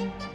[0.00, 0.29] thank you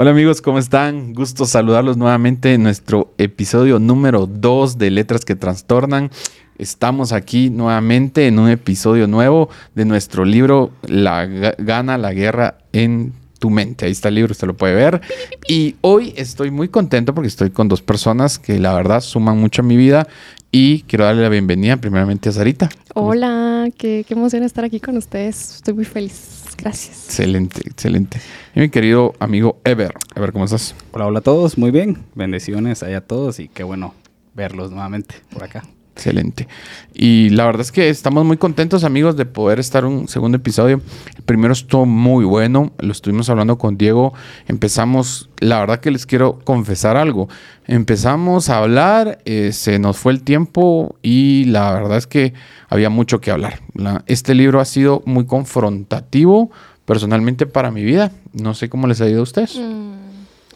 [0.00, 1.12] Hola amigos, ¿cómo están?
[1.12, 6.12] Gusto saludarlos nuevamente en nuestro episodio número 2 de Letras que Trastornan.
[6.56, 13.12] Estamos aquí nuevamente en un episodio nuevo de nuestro libro La gana la guerra en
[13.40, 13.86] tu mente.
[13.86, 15.00] Ahí está el libro, usted lo puede ver.
[15.48, 19.62] Y hoy estoy muy contento porque estoy con dos personas que la verdad suman mucho
[19.62, 20.06] a mi vida
[20.50, 22.68] y quiero darle la bienvenida primeramente a Sarita.
[22.94, 25.56] Hola, qué, qué emoción estar aquí con ustedes.
[25.56, 26.44] Estoy muy feliz.
[26.56, 27.06] Gracias.
[27.06, 28.20] Excelente, excelente.
[28.54, 29.92] Y mi querido amigo Ever.
[30.16, 30.74] Ever, ¿cómo estás?
[30.92, 31.56] Hola, hola a todos.
[31.58, 31.98] Muy bien.
[32.14, 33.94] Bendiciones a todos y qué bueno
[34.34, 35.62] verlos nuevamente por acá.
[35.98, 36.46] Excelente.
[36.94, 40.80] Y la verdad es que estamos muy contentos, amigos, de poder estar un segundo episodio.
[41.16, 44.14] El primero estuvo muy bueno, lo estuvimos hablando con Diego.
[44.46, 47.28] Empezamos, la verdad que les quiero confesar algo.
[47.66, 52.32] Empezamos a hablar, eh, se nos fue el tiempo y la verdad es que
[52.68, 53.60] había mucho que hablar.
[54.06, 56.52] este libro ha sido muy confrontativo
[56.84, 58.12] personalmente para mi vida.
[58.32, 59.58] No sé cómo les ha ido a ustedes.
[59.58, 59.94] Mm,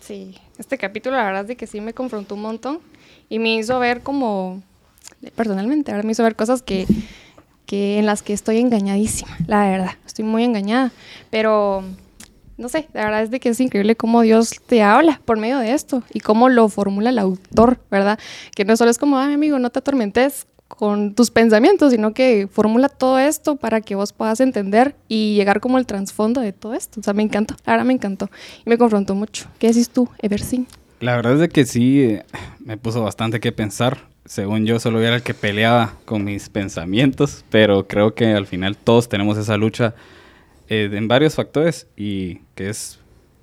[0.01, 2.79] sí, este capítulo la verdad es que sí me confrontó un montón
[3.29, 4.63] y me hizo ver como
[5.31, 6.87] personalmente, ahora me hizo ver cosas que,
[7.67, 10.92] que en las que estoy engañadísima, la verdad, estoy muy engañada,
[11.31, 11.84] pero
[12.59, 15.59] no sé, la verdad es de que es increíble cómo Dios te habla por medio
[15.59, 18.19] de esto y cómo lo formula el autor, ¿verdad?
[18.55, 22.48] Que no solo es como, ay amigo, no te atormentes con tus pensamientos, sino que
[22.51, 26.75] formula todo esto para que vos puedas entender y llegar como al trasfondo de todo
[26.75, 27.01] esto.
[27.01, 28.31] O sea, me encantó, verdad me encantó
[28.64, 29.48] y me confrontó mucho.
[29.59, 30.67] ¿Qué decís tú, Eversin?
[31.01, 32.25] La verdad es de que sí, eh,
[32.61, 37.45] me puso bastante que pensar según yo, solo era el que peleaba con mis pensamientos,
[37.51, 39.95] pero creo que al final todos tenemos esa lucha
[40.69, 43.01] eh, en varios factores y que es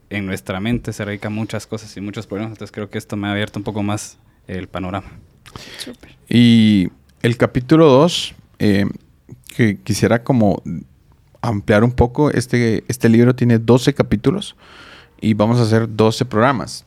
[0.09, 2.53] en nuestra mente se radican muchas cosas y muchos problemas.
[2.53, 4.17] Entonces creo que esto me ha abierto un poco más
[4.47, 5.11] el panorama.
[6.27, 6.89] Y
[7.21, 8.85] el capítulo 2, eh,
[9.55, 10.63] que quisiera como
[11.41, 14.55] ampliar un poco, este, este libro tiene 12 capítulos
[15.21, 16.85] y vamos a hacer 12 programas.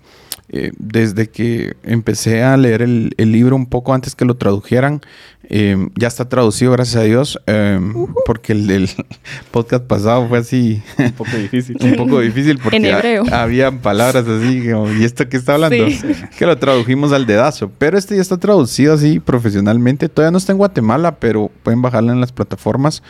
[0.55, 5.01] Eh, desde que empecé a leer el, libro un poco antes que lo tradujeran,
[5.45, 7.81] eh, ya está traducido, gracias a Dios, eh,
[8.27, 8.91] porque el,
[9.51, 10.83] podcast pasado fue así.
[10.99, 11.79] Un poco difícil.
[11.81, 14.63] un poco difícil porque había palabras así,
[15.01, 15.87] ¿y esto qué está hablando?
[16.39, 17.71] Que lo tradujimos al dedazo.
[17.79, 20.11] Pero este ya está traducido así profesionalmente.
[20.11, 23.03] Todavía no está en Guatemala, pero pueden bajarlo en las plataformas.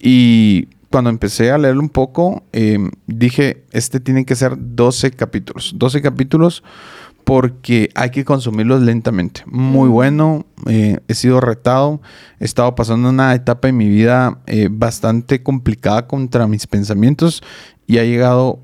[0.00, 5.74] Y cuando empecé a leerlo un poco, em, dije, este tiene que ser 12 capítulos.
[5.76, 6.64] 12 capítulos
[7.24, 9.42] porque hay que consumirlos lentamente.
[9.46, 9.92] Muy mm.
[9.92, 12.00] bueno, eh, he sido retado,
[12.40, 17.42] he estado pasando una etapa en mi vida eh, bastante complicada contra mis pensamientos
[17.86, 18.60] y ha llegado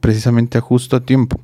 [0.00, 1.38] precisamente justo a tiempo.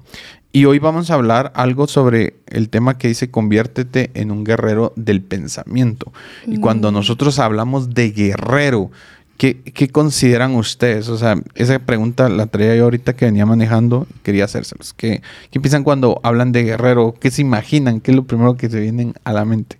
[0.50, 4.92] Y hoy vamos a hablar algo sobre el tema que dice conviértete en un guerrero
[4.96, 6.12] del pensamiento.
[6.46, 6.94] Y cuando mm.
[6.94, 8.90] nosotros hablamos de guerrero,
[9.38, 11.08] ¿Qué, consideran ustedes?
[11.08, 14.92] O sea, esa pregunta la traía yo ahorita que venía manejando quería hacérselos.
[14.92, 15.22] ¿Qué,
[15.52, 17.14] ¿Qué piensan cuando hablan de guerrero?
[17.20, 18.00] ¿Qué se imaginan?
[18.00, 19.78] ¿Qué es lo primero que se viene a la mente?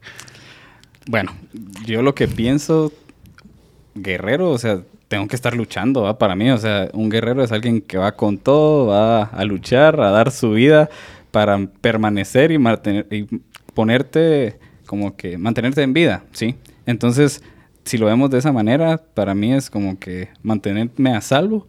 [1.09, 1.33] Bueno,
[1.85, 2.93] yo lo que pienso,
[3.97, 6.19] guerrero, o sea, tengo que estar luchando, ¿va?
[6.19, 10.01] Para mí, o sea, un guerrero es alguien que va con todo, va a luchar,
[10.01, 10.89] a dar su vida
[11.33, 13.27] para permanecer y, mantener, y
[13.75, 16.55] ponerte como que mantenerte en vida, ¿sí?
[16.87, 17.43] Entonces,
[17.89, 21.67] si lo vemos de esa manera, para mí es como que mantenerme a salvo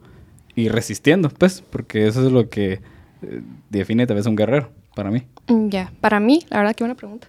[0.54, 2.82] y resistiendo, pues, porque eso es lo que
[3.22, 5.24] eh, define tal vez un guerrero, para mí.
[5.48, 7.28] Mm, ya, para mí, la verdad que buena pregunta.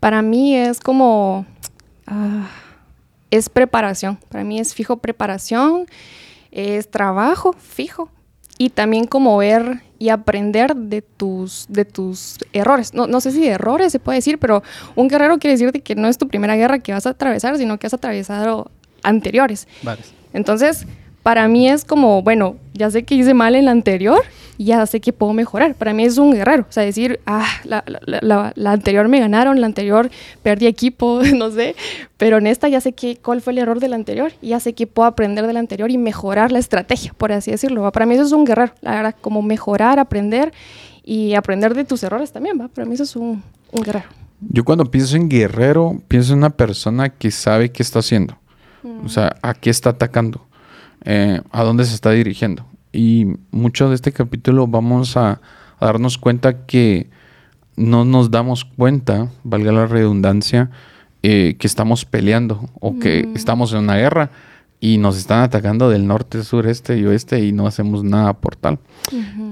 [0.00, 1.46] Para mí es como,
[2.06, 2.48] ah,
[3.30, 5.86] es preparación, para mí es fijo preparación,
[6.50, 8.10] es trabajo fijo
[8.58, 12.94] y también como ver y aprender de tus, de tus errores.
[12.94, 14.62] No, no sé si de errores se puede decir, pero
[14.94, 17.78] un guerrero quiere decir que no es tu primera guerra que vas a atravesar, sino
[17.78, 18.70] que has atravesado
[19.02, 19.66] anteriores.
[19.82, 20.02] Vale.
[20.32, 20.86] Entonces,
[21.26, 24.22] para mí es como, bueno, ya sé que hice mal en la anterior,
[24.58, 25.74] ya sé que puedo mejorar.
[25.74, 26.66] Para mí es un guerrero.
[26.68, 27.82] O sea, decir, ah, la,
[28.54, 30.08] la, anterior me ganaron, la anterior
[30.44, 31.74] perdí equipo, no sé.
[32.16, 34.60] Pero en esta ya sé que, cuál fue el error de la anterior y ya
[34.60, 37.90] sé que puedo aprender de la anterior y mejorar la estrategia, por así decirlo.
[37.90, 40.52] Para mí eso es un guerrero, la verdad, como mejorar, aprender
[41.02, 42.68] y aprender de tus errores también, ¿va?
[42.68, 43.42] Para mí eso es un,
[43.72, 44.06] un guerrero.
[44.40, 48.38] Yo cuando pienso en guerrero, pienso en una persona que sabe qué está haciendo.
[49.04, 50.46] O sea, a qué está atacando,
[51.08, 52.66] eh, a dónde se está dirigiendo.
[52.92, 55.40] Y mucho de este capítulo vamos a,
[55.80, 57.08] darnos cuenta que
[57.76, 60.70] no nos damos cuenta, valga la redundancia,
[61.22, 63.36] eh, que estamos peleando o que mm.
[63.36, 64.30] estamos en una guerra
[64.80, 68.56] y nos están atacando del norte, sur, este y oeste y no hacemos nada por
[68.56, 68.80] tal.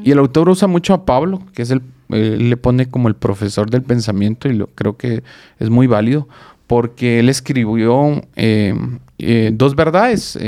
[0.02, 3.70] Y el autor usa mucho a Pablo, que es el, le pone como el profesor
[3.70, 5.22] del pensamiento y lo, creo que
[5.60, 6.26] es muy válido
[6.66, 8.74] porque él escribió eh,
[9.52, 10.38] dos verdades,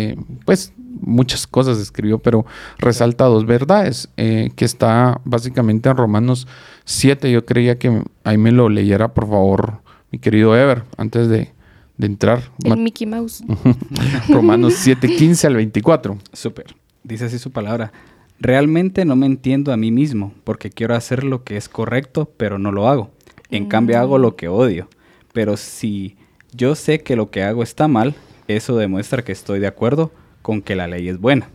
[0.44, 2.46] pues muchas cosas escribió, pero
[2.78, 6.46] resalta dos verdades, que está básicamente en Romanos
[6.84, 7.30] 7.
[7.30, 11.52] Yo creía que ahí me lo leyera, por favor, mi querido Ever, antes de,
[11.98, 12.42] entrar.
[12.64, 13.42] El Mickey Mouse.
[14.28, 16.18] Romanos 7, 15 al 24.
[16.32, 16.74] Súper.
[17.02, 17.92] Dice así su palabra.
[18.38, 22.58] Realmente no me entiendo a mí mismo, porque quiero hacer lo que es correcto, pero
[22.58, 23.10] no lo hago.
[23.50, 24.88] En cambio hago lo que odio.
[25.32, 26.16] Pero si
[26.52, 28.14] yo sé que lo que hago está mal,
[28.48, 30.12] eso demuestra que estoy de acuerdo
[30.46, 31.48] con que la ley es buena.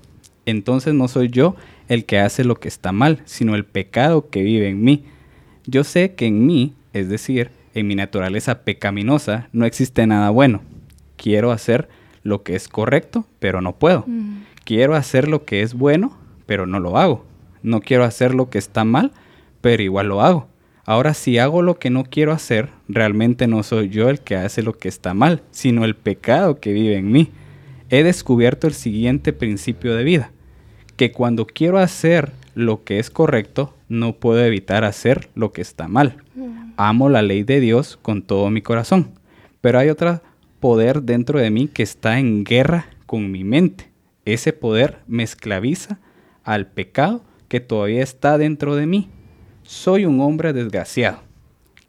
[0.45, 1.55] Entonces no soy yo
[1.87, 5.05] el que hace lo que está mal, sino el pecado que vive en mí.
[5.65, 10.59] Yo sé que en mí, es decir, en mi naturaleza pecaminosa, no existe nada bueno.
[11.15, 11.87] Quiero hacer
[12.23, 14.03] lo que es correcto, pero no puedo.
[14.07, 14.41] Mm.
[14.65, 17.23] Quiero hacer lo que es bueno, pero no lo hago.
[17.63, 19.13] No quiero hacer lo que está mal,
[19.61, 20.49] pero igual lo hago.
[20.83, 24.61] Ahora, si hago lo que no quiero hacer, realmente no soy yo el que hace
[24.61, 27.31] lo que está mal, sino el pecado que vive en mí.
[27.93, 30.31] He descubierto el siguiente principio de vida,
[30.95, 35.89] que cuando quiero hacer lo que es correcto, no puedo evitar hacer lo que está
[35.89, 36.15] mal.
[36.33, 36.71] Mm.
[36.77, 39.11] Amo la ley de Dios con todo mi corazón,
[39.59, 40.21] pero hay otro
[40.61, 43.89] poder dentro de mí que está en guerra con mi mente.
[44.23, 45.99] Ese poder me esclaviza
[46.45, 49.09] al pecado que todavía está dentro de mí.
[49.63, 51.23] Soy un hombre desgraciado.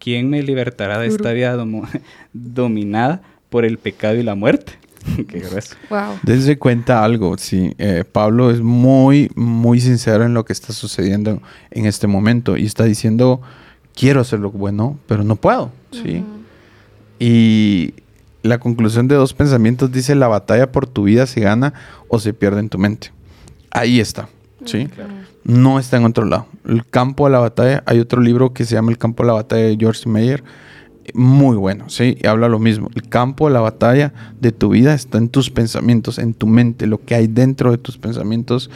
[0.01, 1.57] ¿Quién me libertará de esta vida
[2.33, 4.81] dominada por el pecado y la muerte?
[5.29, 5.77] Qué grueso.
[5.91, 6.19] Wow.
[6.23, 7.75] Desde cuenta algo, sí.
[7.79, 11.41] Eh, Pablo es muy, muy sincero en lo que está sucediendo
[11.71, 13.41] en este momento y está diciendo,
[13.95, 16.25] quiero hacer lo bueno, pero no puedo, ¿sí?
[17.19, 17.95] Y
[18.43, 21.75] la conclusión de dos pensamientos dice, la batalla por tu vida se gana
[22.09, 23.13] o se pierde en tu mente.
[23.71, 24.29] Ahí está,
[24.65, 24.89] ¿sí?
[25.45, 26.47] No está en otro lado.
[26.67, 29.35] El campo de la batalla, hay otro libro que se llama El campo de la
[29.35, 30.43] batalla de George Meyer
[31.15, 32.17] muy bueno, ¿sí?
[32.21, 32.89] Y habla lo mismo.
[32.95, 36.87] El campo de la batalla de tu vida está en tus pensamientos, en tu mente,
[36.87, 38.71] lo que hay dentro de tus pensamientos.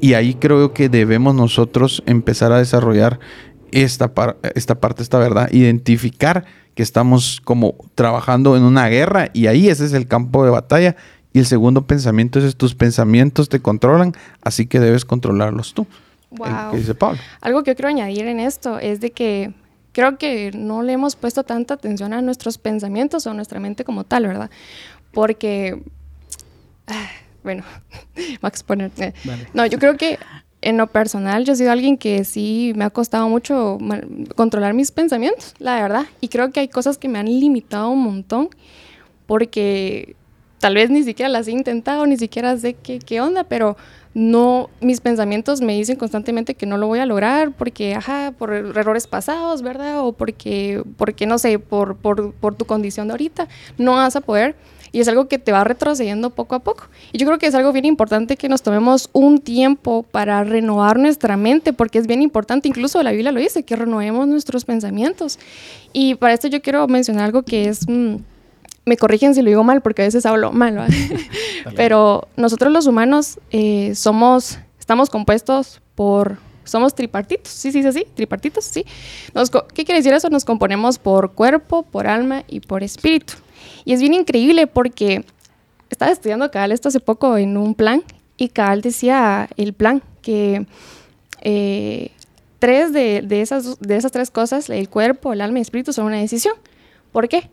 [0.00, 3.20] Y ahí creo que debemos nosotros empezar a desarrollar
[3.72, 4.12] esta,
[4.54, 6.44] esta parte, esta verdad, identificar
[6.74, 10.96] que estamos como trabajando en una guerra y ahí ese es el campo de batalla.
[11.34, 15.86] Y el segundo pensamiento es tus pensamientos te controlan, así que debes controlarlos tú.
[16.30, 16.74] Wow.
[16.74, 17.18] dice Pablo.
[17.40, 19.52] Algo que quiero añadir en esto es de que
[19.92, 23.84] creo que no le hemos puesto tanta atención a nuestros pensamientos o a nuestra mente
[23.84, 24.50] como tal, ¿verdad?
[25.12, 25.82] Porque,
[26.86, 27.10] ah,
[27.44, 27.62] bueno,
[28.16, 28.90] voy a exponer.
[28.98, 29.12] Eh,
[29.54, 30.18] no, yo creo que
[30.62, 33.78] en lo personal yo he sido alguien que sí me ha costado mucho
[34.36, 36.06] controlar mis pensamientos, la verdad.
[36.20, 38.48] Y creo que hay cosas que me han limitado un montón
[39.26, 40.16] porque
[40.58, 43.76] tal vez ni siquiera las he intentado, ni siquiera sé qué, qué onda, pero
[44.14, 48.52] no, mis pensamientos me dicen constantemente que no lo voy a lograr porque, ajá, por
[48.52, 50.00] errores pasados, ¿verdad?
[50.00, 53.48] O porque, porque no sé, por, por, por tu condición de ahorita,
[53.78, 54.54] no vas a poder.
[54.94, 56.84] Y es algo que te va retrocediendo poco a poco.
[57.12, 60.98] Y yo creo que es algo bien importante que nos tomemos un tiempo para renovar
[60.98, 65.38] nuestra mente, porque es bien importante, incluso la Biblia lo dice, que renovemos nuestros pensamientos.
[65.94, 67.88] Y para esto yo quiero mencionar algo que es...
[67.88, 68.16] Mm,
[68.84, 70.86] me corrigen si lo digo mal, porque a veces hablo mal,
[71.76, 78.06] pero nosotros los humanos eh, somos, estamos compuestos por, somos tripartitos, sí, sí, sí, sí,
[78.14, 78.84] tripartitos, sí.
[79.74, 80.30] ¿Qué quiere decir eso?
[80.30, 83.34] Nos componemos por cuerpo, por alma y por espíritu.
[83.84, 85.24] Y es bien increíble porque
[85.90, 88.02] estaba estudiando Cabal esto hace poco en un plan
[88.36, 90.66] y Cabal decía el plan que
[91.42, 92.10] eh,
[92.58, 95.92] tres de, de, esas, de esas tres cosas, el cuerpo, el alma y el espíritu,
[95.92, 96.54] son una decisión.
[97.12, 97.50] ¿Por qué?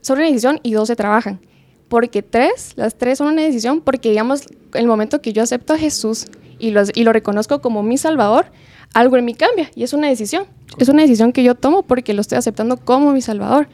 [0.00, 1.40] Son una decisión y dos se trabajan.
[1.88, 4.42] Porque tres, las tres son una decisión porque, digamos,
[4.74, 6.26] el momento que yo acepto a Jesús
[6.58, 8.46] y, y lo reconozco como mi Salvador,
[8.94, 10.46] algo en mí cambia y es una decisión.
[10.78, 13.68] Es una decisión que yo tomo porque lo estoy aceptando como mi Salvador.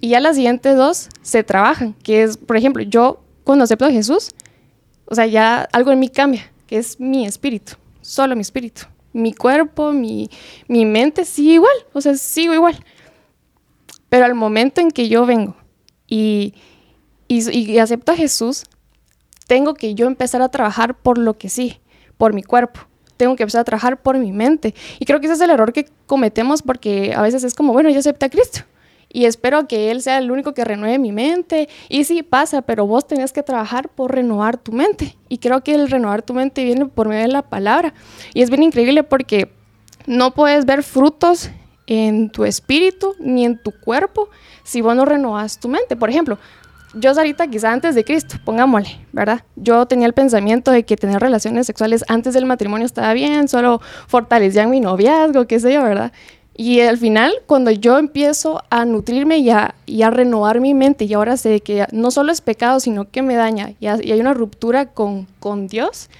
[0.00, 3.90] Y ya las siguientes dos se trabajan, que es, por ejemplo, yo cuando acepto a
[3.90, 4.30] Jesús,
[5.06, 8.82] o sea, ya algo en mí cambia, que es mi espíritu, solo mi espíritu.
[9.12, 10.30] Mi cuerpo, mi,
[10.68, 12.78] mi mente sigue igual, o sea, sigo igual.
[14.08, 15.56] Pero al momento en que yo vengo
[16.06, 16.54] y,
[17.28, 18.64] y, acepto a Jesús,
[19.46, 21.80] tengo que yo empezar a trabajar por lo que sí,
[22.16, 22.80] por mi cuerpo.
[23.16, 24.74] Tengo que empezar a trabajar por mi mente.
[24.98, 27.90] Y creo que ese es el error que cometemos porque a veces es como, bueno,
[27.90, 28.60] yo acepto a Cristo
[29.10, 31.68] y espero que Él sea el único que renueve mi mente.
[31.88, 35.16] Y sí pasa, pero vos tenés que trabajar por renovar tu mente.
[35.28, 37.94] Y creo que el renovar tu mente viene por medio de la palabra.
[38.34, 39.50] Y es bien increíble porque
[40.06, 41.50] no puedes ver frutos
[41.88, 44.28] en tu espíritu ni en tu cuerpo
[44.62, 45.96] si vos no renovas tu mente.
[45.96, 46.38] Por ejemplo,
[46.94, 49.42] yo ahorita quizá antes de Cristo, pongámosle, ¿verdad?
[49.56, 53.80] Yo tenía el pensamiento de que tener relaciones sexuales antes del matrimonio estaba bien, solo
[54.06, 56.12] fortalecían mi noviazgo, qué sé yo, ¿verdad?
[56.54, 59.74] Y al final, cuando yo empiezo a nutrirme y a,
[60.10, 63.74] renovar mi mente, y ahora sé que no solo es pecado, sino que me daña,
[63.78, 66.10] y, hay una ruptura con, con Dios,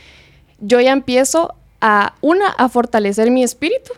[0.61, 3.93] yo ya empiezo a, una, a fortalecer mi espíritu,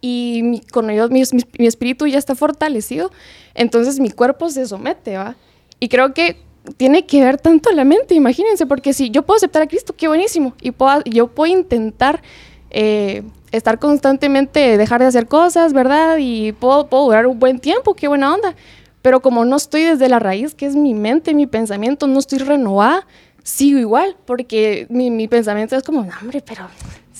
[0.00, 1.22] y mi, con ellos mi,
[1.58, 3.10] mi, espíritu ya está fortalecido,
[3.54, 5.36] entonces mi cuerpo se somete, ¿va?
[5.80, 6.36] Y creo que
[6.76, 10.08] tiene que ver tanto la mente, imagínense, porque si yo puedo aceptar a Cristo, qué
[10.08, 12.22] buenísimo, y puedo, yo puedo intentar
[12.70, 13.22] eh,
[13.52, 16.18] estar constantemente, dejar de hacer cosas, ¿verdad?
[16.18, 18.54] Y puedo, puedo durar un buen tiempo, qué buena onda,
[19.02, 22.38] pero como no estoy desde la raíz, que es mi mente, mi pensamiento, no estoy
[22.38, 23.06] renovada,
[23.42, 26.66] sigo igual, porque mi, mi pensamiento es como, no, hombre, pero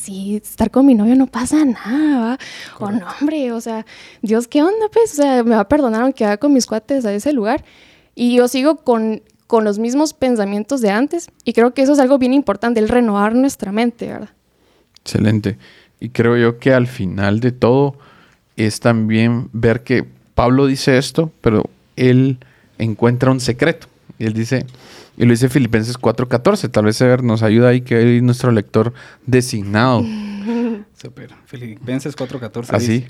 [0.06, 2.38] sí, estar con mi novio no pasa nada,
[2.78, 3.84] o no, hombre, o sea,
[4.22, 5.12] Dios, ¿qué onda, pues?
[5.14, 7.64] O sea, me va a perdonar aunque vaya con mis cuates a ese lugar.
[8.14, 11.28] Y yo sigo con, con los mismos pensamientos de antes.
[11.44, 14.30] Y creo que eso es algo bien importante, el renovar nuestra mente, ¿verdad?
[15.00, 15.58] Excelente.
[15.98, 17.96] Y creo yo que al final de todo
[18.56, 21.64] es también ver que Pablo dice esto, pero
[21.96, 22.38] él
[22.78, 23.88] encuentra un secreto.
[24.18, 24.66] Y él dice,
[25.16, 28.92] y lo dice Filipenses 4:14, tal vez nos ayuda ahí que es nuestro lector
[29.26, 30.04] designado.
[31.00, 31.30] Super.
[31.46, 32.74] Filipenses 4:14.
[32.74, 33.06] Así.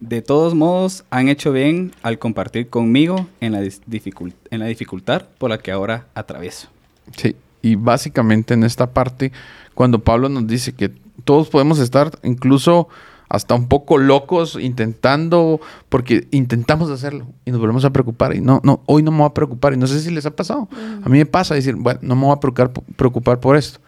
[0.00, 5.50] De todos modos, han hecho bien al compartir conmigo en la, en la dificultad por
[5.50, 6.68] la que ahora atravieso.
[7.16, 9.32] Sí, y básicamente en esta parte,
[9.74, 10.92] cuando Pablo nos dice que
[11.24, 12.88] todos podemos estar incluso
[13.28, 18.60] hasta un poco locos intentando, porque intentamos hacerlo y nos volvemos a preocupar y no,
[18.64, 20.68] no, hoy no me voy a preocupar y no sé si les ha pasado.
[21.02, 23.80] A mí me pasa decir, bueno, no me voy a preocupar, preocupar por esto.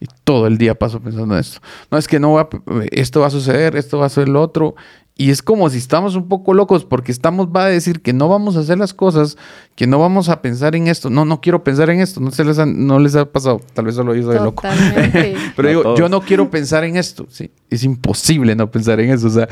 [0.00, 1.60] Y todo el día paso pensando en esto.
[1.90, 2.48] No es que no va
[2.90, 4.74] esto va a suceder, esto va a ser lo otro.
[5.16, 8.28] Y es como si estamos un poco locos porque estamos, va a decir que no
[8.28, 9.36] vamos a hacer las cosas,
[9.76, 11.08] que no vamos a pensar en esto.
[11.08, 12.18] No, no quiero pensar en esto.
[12.18, 13.60] No, se les ha, no les ha pasado.
[13.74, 14.64] Tal vez solo yo soy loco.
[15.56, 17.26] Pero digo, yo no quiero pensar en esto.
[17.30, 19.28] Sí, es imposible no pensar en eso.
[19.28, 19.46] O sea,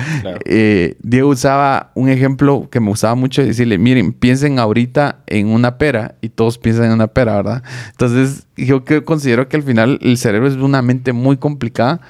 [0.45, 3.45] eh, Diego usaba un ejemplo que me gustaba mucho.
[3.45, 7.63] Decirle, miren, piensen ahorita en una pera y todos piensan en una pera, ¿verdad?
[7.93, 12.01] Entonces, yo considero que al final el cerebro es una mente muy complicada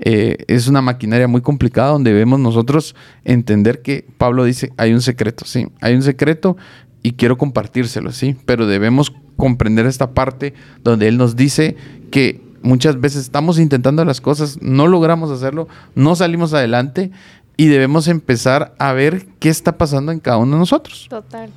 [0.00, 5.02] eh, es una maquinaria muy complicada donde debemos nosotros entender que Pablo dice, hay un
[5.02, 6.56] secreto, sí, hay un secreto
[7.02, 11.76] y quiero compartírselo, sí, pero debemos comprender esta parte donde él nos dice
[12.10, 17.10] que muchas veces estamos intentando las cosas, no logramos hacerlo, no salimos adelante
[17.56, 21.06] y debemos empezar a ver qué está pasando en cada uno de nosotros.
[21.10, 21.50] Total.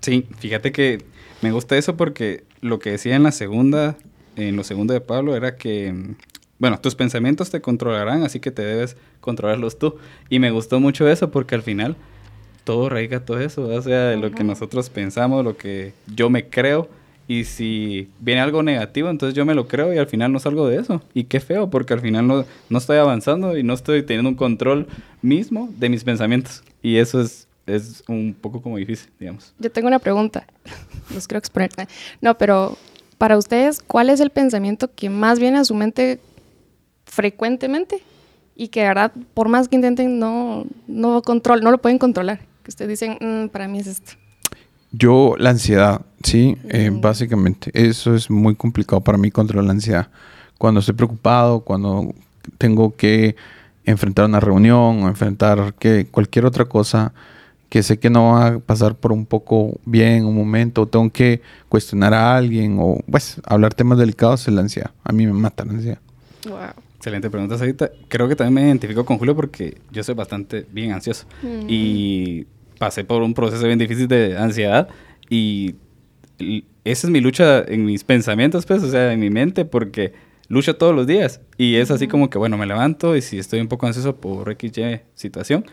[0.00, 1.04] Sí, fíjate que
[1.40, 3.96] me gusta eso porque lo que decía en la segunda,
[4.36, 6.14] en lo segundo de Pablo, era que
[6.58, 9.96] bueno, tus pensamientos te controlarán, así que te debes controlarlos tú.
[10.28, 11.96] Y me gustó mucho eso porque al final
[12.64, 16.48] todo radica todo eso, o sea, de lo que nosotros pensamos, lo que yo me
[16.48, 16.88] creo.
[17.26, 20.66] Y si viene algo negativo, entonces yo me lo creo y al final no salgo
[20.66, 21.02] de eso.
[21.12, 24.34] Y qué feo, porque al final no, no estoy avanzando y no estoy teniendo un
[24.34, 24.86] control
[25.20, 26.62] mismo de mis pensamientos.
[26.82, 29.52] Y eso es, es un poco como difícil, digamos.
[29.58, 30.46] Yo tengo una pregunta.
[31.14, 31.70] Los quiero exponer.
[32.22, 32.78] No, pero
[33.18, 36.20] para ustedes, ¿cuál es el pensamiento que más viene a su mente
[37.18, 38.00] frecuentemente
[38.54, 42.38] y que, verdad, por más que intenten, no, no, control, no lo pueden controlar.
[42.62, 44.12] Que ustedes dicen, mm, para mí es esto.
[44.92, 47.72] Yo, la ansiedad, sí, eh, básicamente.
[47.74, 50.08] Eso es muy complicado para mí controlar la ansiedad.
[50.58, 52.14] Cuando estoy preocupado, cuando
[52.56, 53.34] tengo que
[53.84, 57.12] enfrentar una reunión o enfrentar que cualquier otra cosa
[57.68, 61.10] que sé que no va a pasar por un poco bien un momento, o tengo
[61.10, 64.92] que cuestionar a alguien o pues hablar temas delicados, es la ansiedad.
[65.02, 65.98] A mí me mata la ansiedad.
[66.48, 66.87] Wow.
[66.98, 67.92] Excelente pregunta, ahorita.
[68.08, 71.26] Creo que también me identifico con Julio porque yo soy bastante bien ansioso.
[71.42, 71.66] Mm.
[71.68, 72.46] Y
[72.78, 74.88] pasé por un proceso bien difícil de ansiedad
[75.30, 75.76] y
[76.84, 80.12] esa es mi lucha en mis pensamientos, pues, o sea, en mi mente, porque
[80.48, 81.40] lucho todos los días.
[81.56, 84.52] Y es así como que, bueno, me levanto y si estoy un poco ansioso por
[84.56, 85.66] XY situación,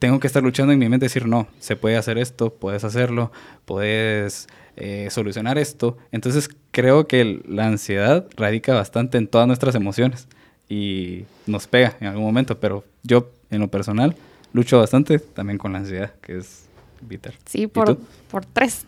[0.00, 3.30] tengo que estar luchando en mi mente, decir, no, se puede hacer esto, puedes hacerlo,
[3.64, 5.96] puedes eh, solucionar esto.
[6.12, 10.26] Entonces creo que la ansiedad radica bastante en todas nuestras emociones
[10.68, 14.16] y nos pega en algún momento, pero yo en lo personal
[14.52, 16.64] lucho bastante también con la ansiedad, que es
[17.02, 17.34] vital.
[17.44, 17.98] Sí, por,
[18.30, 18.84] por tres.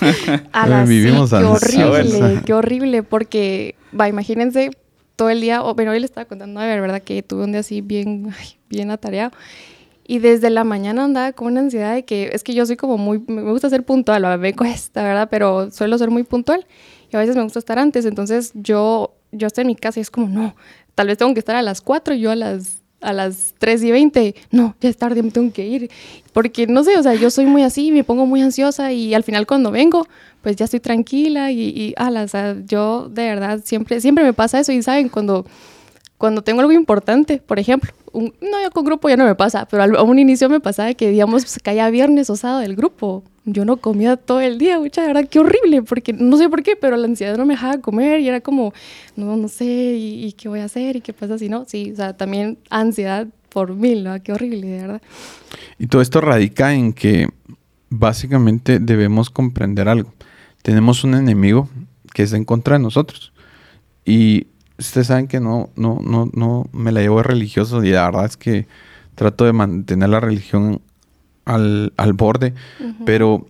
[0.52, 4.70] A las Vivimos qué horrible, qué horrible, porque, va, imagínense
[5.16, 7.02] todo el día, o bueno, hoy le estaba contando a ver, ¿verdad?
[7.02, 8.34] Que tuve un día así bien,
[8.68, 9.32] bien atareado.
[10.10, 12.98] Y desde la mañana andaba con una ansiedad de que es que yo soy como
[12.98, 15.28] muy, me gusta ser puntual, a me cuesta, ¿verdad?
[15.30, 16.66] Pero suelo ser muy puntual
[17.12, 18.04] y a veces me gusta estar antes.
[18.04, 20.56] Entonces yo, yo estoy en mi casa y es como, no,
[20.96, 23.84] tal vez tengo que estar a las 4 y yo a las a las 3
[23.84, 25.88] y 20, no, ya es tarde, me tengo que ir.
[26.32, 29.22] Porque no sé, o sea, yo soy muy así, me pongo muy ansiosa y al
[29.22, 30.08] final cuando vengo,
[30.42, 34.32] pues ya estoy tranquila y, y ala, o sea, yo de verdad siempre, siempre me
[34.32, 35.46] pasa eso y saben, cuando,
[36.20, 39.64] cuando tengo algo importante, por ejemplo, un, no, yo con grupo ya no me pasa,
[39.64, 43.24] pero a un inicio me pasaba que, digamos, pues, caía viernes o sábado del grupo.
[43.46, 46.62] Yo no comía todo el día, mucha, de verdad, qué horrible, porque no sé por
[46.62, 48.74] qué, pero la ansiedad no me dejaba comer y era como,
[49.16, 51.64] no, no sé, y, qué voy a hacer, y qué pasa si no.
[51.66, 54.22] Sí, o sea, también ansiedad por mil, ¿no?
[54.22, 55.02] Qué horrible, de verdad.
[55.78, 57.28] Y todo esto radica en que
[57.88, 60.12] básicamente debemos comprender algo.
[60.60, 61.70] Tenemos un enemigo
[62.12, 63.32] que es en contra de nosotros.
[64.04, 64.48] Y
[64.80, 68.24] ustedes saben que no, no, no, no me la llevo de religioso y la verdad
[68.24, 68.66] es que
[69.14, 70.80] trato de mantener la religión
[71.44, 72.54] al, borde,
[73.04, 73.46] pero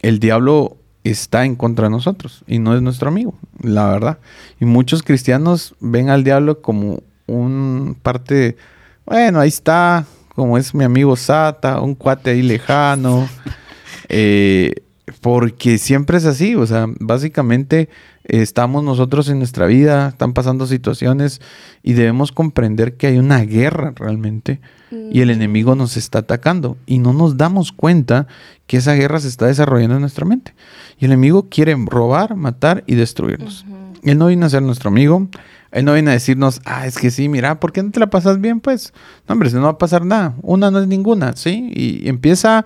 [0.00, 4.18] el diablo está en contra de nosotros y no es nuestro amigo, la verdad.
[4.60, 8.56] Y muchos cristianos ven al diablo como un parte,
[9.04, 13.28] bueno, ahí está, como es mi amigo Sata, un cuate ahí lejano,
[14.08, 14.74] eh,
[15.20, 17.88] porque siempre es así, o sea, básicamente
[18.30, 21.40] estamos nosotros en nuestra vida, están pasando situaciones
[21.82, 24.60] y debemos comprender que hay una guerra realmente
[24.90, 25.32] y el mm.
[25.32, 28.26] enemigo nos está atacando y no nos damos cuenta
[28.66, 30.54] que esa guerra se está desarrollando en nuestra mente.
[30.98, 33.64] Y el enemigo quiere robar, matar y destruirnos.
[34.02, 35.28] Él no viene a ser nuestro amigo,
[35.72, 38.10] él no viene a decirnos, ah, es que sí, mira, ¿por qué no te la
[38.10, 38.60] pasas bien?
[38.60, 38.92] Pues,
[39.28, 40.34] no, hombre, no va a pasar nada.
[40.42, 41.70] Una no es ninguna, ¿sí?
[41.74, 42.64] Y empieza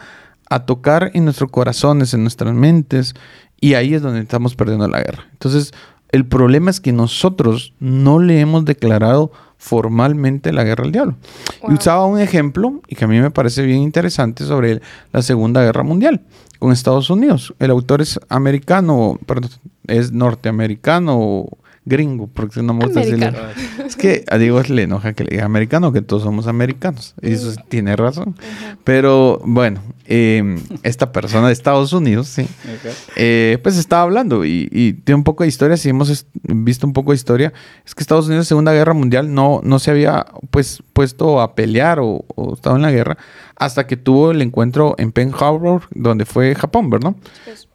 [0.49, 3.15] a tocar en nuestros corazones, en nuestras mentes,
[3.65, 5.27] y ahí es donde estamos perdiendo la guerra.
[5.33, 5.73] Entonces,
[6.13, 11.17] el problema es que nosotros no le hemos declarado formalmente la guerra al diablo.
[11.67, 14.83] Y usaba un ejemplo, y que a mí me parece bien interesante, sobre
[15.15, 16.21] la Segunda Guerra Mundial
[16.59, 17.55] con Estados Unidos.
[17.59, 19.49] El autor es americano, perdón,
[19.87, 21.47] es norteamericano
[21.85, 23.33] gringo, porque no me gusta decirle.
[23.85, 27.15] Es que a Diego le enoja que le diga americano, que todos somos americanos.
[27.21, 28.37] Y eso tiene razón.
[28.85, 32.47] Pero bueno, em, esta persona de Estados Unidos, sí,
[33.17, 35.77] eh, pues estaba hablando y, tiene un poco de historia.
[35.77, 37.53] Si hemos visto un poco de historia,
[37.85, 41.99] es que Estados Unidos, Segunda Guerra Mundial, no, no se había pues puesto a pelear
[42.01, 43.19] o, o estado en la guerra
[43.57, 47.15] hasta que tuvo el encuentro en Pearl Harbor, donde fue Japón, ¿verdad?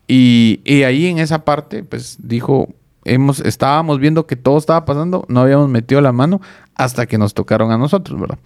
[0.07, 2.69] Y, y ahí en esa parte, pues dijo,
[3.45, 6.41] estábamos viendo que todo estaba pasando, no habíamos metido la mano
[6.76, 8.39] hasta que nos tocaron a nosotros, ¿verdad?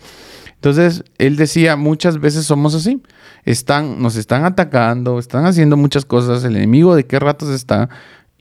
[0.64, 3.04] Entonces, él decía, muchas veces somos así.
[3.44, 7.90] Están, nos están atacando, están haciendo muchas cosas, el enemigo de qué ratos está,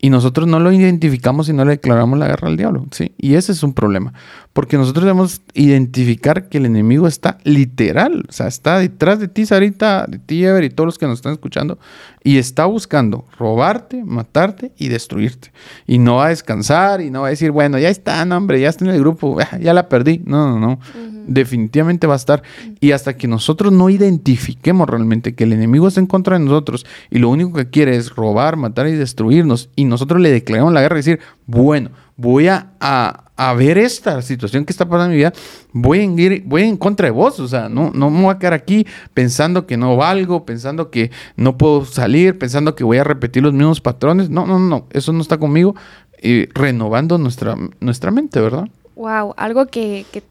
[0.05, 3.13] y nosotros no lo identificamos y no le declaramos la guerra al diablo, ¿sí?
[3.19, 4.13] Y ese es un problema,
[4.53, 9.47] porque nosotros debemos identificar que el enemigo está literal, o sea, está detrás de ti,
[9.47, 11.79] Sarita, de ti, Ever, y todos los que nos están escuchando,
[12.25, 15.53] y está buscando robarte, matarte y destruirte.
[15.87, 18.61] Y no va a descansar y no va a decir, bueno, ya está, no, hombre,
[18.61, 20.23] ya está en el grupo, ya la perdí.
[20.25, 20.79] No, no, no.
[21.27, 22.43] Definitivamente va a estar.
[22.81, 26.87] Y hasta que nosotros no identifiquemos realmente que el enemigo está en contra de nosotros
[27.11, 30.81] y lo único que quiere es robar, matar y destruirnos, y nosotros le declaramos la
[30.81, 35.17] guerra y decir, bueno, voy a, a, ver esta situación que está pasando en mi
[35.17, 35.33] vida,
[35.73, 38.39] voy a ir, voy en contra de vos, o sea, no, no me voy a
[38.39, 43.05] quedar aquí pensando que no valgo, pensando que no puedo salir, pensando que voy a
[43.05, 45.75] repetir los mismos patrones, no, no, no, eso no está conmigo,
[46.23, 48.69] y renovando nuestra, nuestra mente, ¿verdad?
[48.95, 50.23] Wow, algo que, que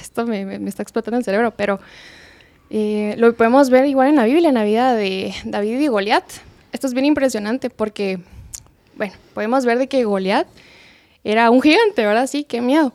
[0.00, 1.80] esto me, me, está explotando el cerebro, pero
[2.68, 6.24] eh, lo podemos ver igual en la Biblia, en la vida de David y Goliat.
[6.72, 8.20] Esto es bien impresionante porque,
[9.00, 10.46] bueno, podemos ver de que Goliat
[11.24, 12.26] era un gigante, ¿verdad?
[12.26, 12.92] Sí, qué miedo.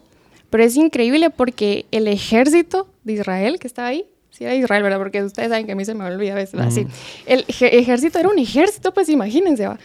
[0.52, 5.00] Pero es increíble porque el ejército de Israel que estaba ahí, sí era Israel, ¿verdad?
[5.00, 6.86] Porque ustedes saben que a mí se me olvida a veces, así.
[7.26, 9.80] El ejército era un ejército, pues imagínense, ¿va?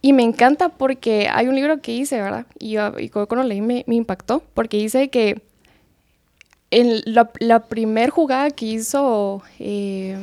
[0.00, 2.46] Y me encanta porque hay un libro que hice, ¿verdad?
[2.58, 5.42] Y, yo, y cuando lo leí me, impactó, porque dice que
[6.70, 10.16] en la, la primer jugada que hizo, eh,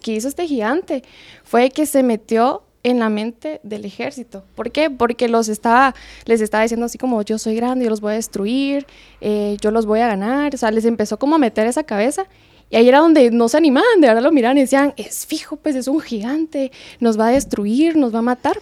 [0.00, 1.02] que hizo este gigante
[1.42, 4.44] fue que se metió en la mente del ejército.
[4.54, 4.90] ¿Por qué?
[4.90, 8.16] Porque los estaba, les estaba diciendo así como yo soy grande, yo los voy a
[8.16, 8.86] destruir,
[9.20, 10.54] eh, yo los voy a ganar.
[10.54, 12.26] O sea, les empezó como a meter esa cabeza.
[12.70, 15.56] Y ahí era donde no se animaban, de verdad lo miraban y decían, es fijo,
[15.56, 18.60] pues es un gigante, nos va a destruir, nos va a matar.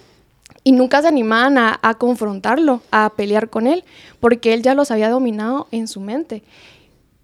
[0.65, 3.85] Y nunca se animaban a, a confrontarlo, a pelear con él,
[4.19, 6.43] porque él ya los había dominado en su mente.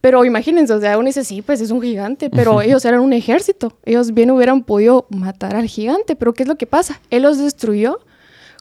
[0.04, 3.14] Pero imagínense, o sea, uno dice, sí, pues es un gigante, pero ellos eran un
[3.14, 3.72] ejército.
[3.86, 7.00] Ellos bien hubieran podido matar al gigante, pero ¿qué es lo que pasa?
[7.08, 8.00] Él los destruyó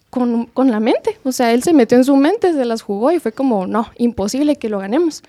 [0.10, 1.18] con, con, la mente.
[1.26, 3.90] O sea, él se metió en su mente, se las jugó y fue como, no,
[3.98, 5.22] imposible que lo ganemos.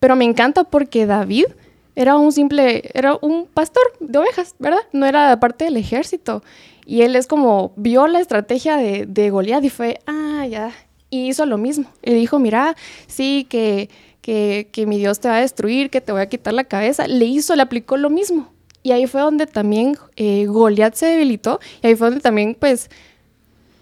[0.00, 1.46] Pero me encanta porque David
[1.94, 4.82] era un simple, era un pastor de ovejas, ¿verdad?
[4.90, 6.42] No era parte del ejército.
[6.86, 10.72] Y él es como, vio la estrategia de, de Goliat y fue, ah, ya.
[11.08, 11.86] Y hizo lo mismo.
[12.02, 12.74] Y dijo, mira,
[13.06, 13.90] sí, que
[14.22, 17.06] que, que mi Dios te va a destruir, que te voy a quitar la cabeza,
[17.06, 18.50] le hizo, le aplicó lo mismo.
[18.82, 21.60] Y ahí fue donde también eh, Goliat se debilitó.
[21.82, 22.90] Y ahí fue donde también, pues,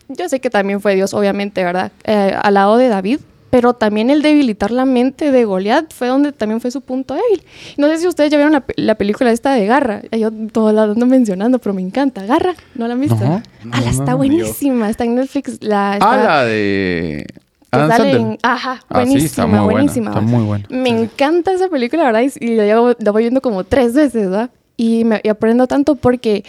[0.08, 1.92] yo sé que también fue Dios, obviamente, ¿verdad?
[2.04, 3.20] Eh, al lado de David.
[3.50, 7.42] Pero también el debilitar la mente de Goliat fue donde también fue su punto débil.
[7.78, 10.02] No sé si ustedes ya vieron la, película esta de Garra.
[10.12, 12.24] Yo todo la ando mencionando, pero me encanta.
[12.26, 13.16] Garra, ¿no la han visto?
[13.16, 14.88] No, ah, está buenísima.
[14.88, 15.58] Está en Netflix.
[15.64, 17.26] La, ah, la de...
[17.72, 20.10] ajá, ah, buenísima, buenísima.
[20.10, 20.66] está muy buena.
[20.70, 22.22] Me encanta esa película, ¿verdad?
[22.40, 24.50] Y, la, la voy viendo como tres veces, ¿verdad?
[24.80, 26.42] y, me, aprendo tanto porque,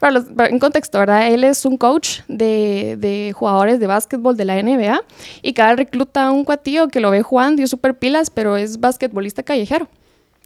[0.00, 1.28] para en contexto, ¿verdad?
[1.28, 5.04] Él es un coach de, de, jugadores de básquetbol de la NBA
[5.40, 8.56] y cada recluta a un cuatillo que lo ve jugando y es súper pilas, pero
[8.56, 9.88] es basquetbolista callejero.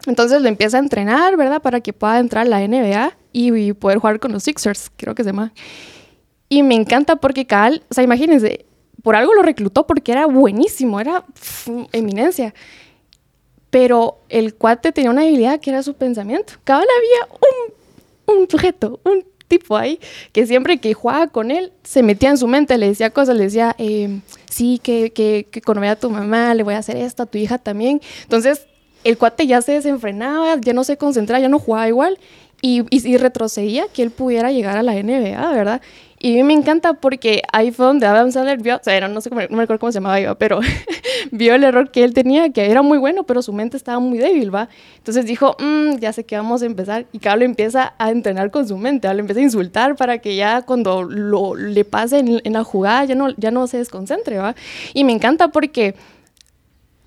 [0.04, 1.62] Entonces lo empieza a entrenar, ¿verdad?
[1.62, 5.24] Para que pueda entrar a la NBA y, poder jugar con los Sixers, creo que
[5.24, 5.54] se llama.
[6.50, 8.66] Y me encanta porque Cal, o sea, imagínense,
[9.02, 11.24] por algo lo reclutó porque era buenísimo, era
[11.92, 12.54] eminencia.
[13.70, 16.54] Pero el cuate tenía una habilidad que era su pensamiento.
[16.64, 17.34] Cada había
[18.26, 20.00] un, un sujeto, un tipo ahí,
[20.32, 23.44] que siempre que jugaba con él, se metía en su mente, le decía cosas, le
[23.44, 27.26] decía, eh, sí, que, que, que a tu mamá, le voy a hacer esto, a
[27.26, 28.00] tu hija también.
[28.22, 28.66] Entonces,
[29.02, 32.18] el cuate ya se desenfrenaba, ya no se concentraba, ya no jugaba igual,
[32.62, 35.80] y, y, retrocedía que él pudiera llegar a la NBA, ¿verdad?
[36.22, 39.22] Y a mí me encanta porque ahí fue donde Adam Sandler vio, o sea, no
[39.22, 40.60] sé cómo, no me acuerdo cómo se llamaba yo, pero
[41.30, 44.18] vio el error que él tenía, que era muy bueno, pero su mente estaba muy
[44.18, 44.68] débil, ¿va?
[44.98, 47.06] Entonces dijo, mm, ya sé que vamos a empezar.
[47.12, 50.60] Y Carlos empieza a entrenar con su mente, le empieza a insultar para que ya
[50.60, 54.54] cuando lo, le pase en, en, la jugada ya no, ya no se desconcentre, ¿va?
[54.92, 55.94] Y me encanta porque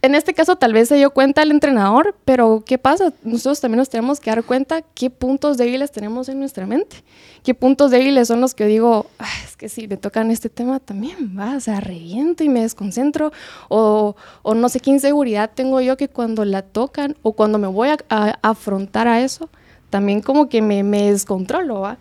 [0.03, 3.13] en este caso tal vez se dio cuenta el entrenador, pero ¿qué pasa?
[3.23, 6.97] Nosotros también nos tenemos que dar cuenta qué puntos débiles tenemos en nuestra mente.
[7.41, 9.05] ¿Qué puntos débiles son los que digo,
[9.45, 13.31] es que si me tocan este tema también, va, o sea, reviento y me desconcentro,
[13.69, 17.67] o, o, no sé qué inseguridad tengo yo que cuando la tocan o cuando me
[17.67, 17.97] voy a,
[18.41, 19.49] afrontar a eso,
[19.89, 21.97] también como que me, me descontrolo, ¿va?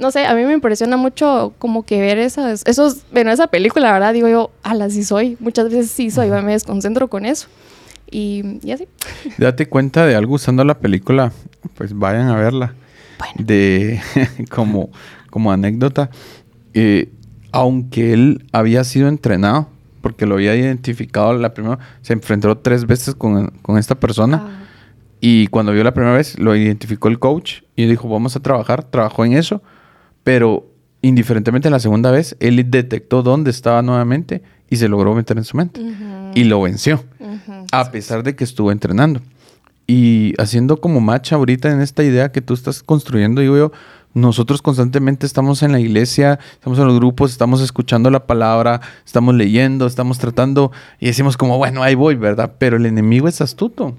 [0.00, 3.88] No sé, a mí me impresiona mucho como que ver esas, esos, bueno, esa película,
[3.88, 7.48] la verdad, digo yo, ala, sí soy, muchas veces sí soy, me desconcentro con eso.
[8.10, 8.88] Y, y, así.
[9.38, 11.32] Date cuenta de algo usando la película,
[11.74, 12.74] pues vayan a verla.
[13.18, 13.34] Bueno.
[13.38, 14.00] De,
[14.50, 14.90] como,
[15.28, 16.10] como anécdota,
[16.72, 17.10] eh,
[17.52, 19.68] aunque él había sido entrenado,
[20.00, 24.44] porque lo había identificado la primera, se enfrentó tres veces con, con esta persona.
[24.44, 24.66] Ah.
[25.20, 28.82] Y cuando vio la primera vez, lo identificó el coach y dijo, vamos a trabajar,
[28.82, 29.62] trabajó en eso
[30.24, 30.66] pero
[31.02, 35.56] indiferentemente la segunda vez, él detectó dónde estaba nuevamente y se logró meter en su
[35.56, 35.80] mente.
[36.34, 37.04] Y lo venció,
[37.72, 39.20] a pesar de que estuvo entrenando.
[39.86, 43.72] Y haciendo como match ahorita en esta idea que tú estás construyendo, digo yo,
[44.12, 49.34] nosotros constantemente estamos en la iglesia, estamos en los grupos, estamos escuchando la palabra, estamos
[49.34, 52.54] leyendo, estamos tratando y decimos como, bueno, ahí voy, ¿verdad?
[52.58, 53.94] Pero el enemigo es astuto.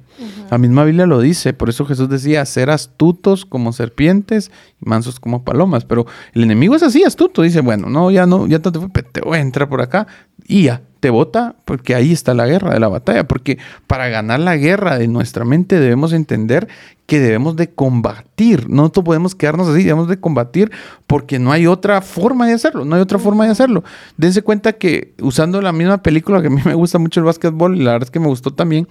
[0.50, 5.20] La misma Biblia lo dice, por eso Jesús decía, ser astutos como serpientes y mansos
[5.20, 5.86] como palomas.
[5.86, 7.42] Pero el enemigo es así, astuto.
[7.42, 10.08] Dice, bueno, no, ya no, ya te, te voy a entrar por acá
[10.46, 14.40] y ya, te vota porque ahí está la guerra de la batalla, porque para ganar
[14.40, 16.70] la guerra de nuestra mente debemos entender
[17.08, 20.72] que debemos de combatir, no podemos quedarnos así, debemos de combatir
[21.08, 23.84] porque no hay otra forma de hacerlo, no hay otra forma de hacerlo.
[24.16, 27.76] Dense cuenta que usando la misma película que a mí me gusta mucho el básquetbol,
[27.76, 28.88] y la verdad es que me gustó también,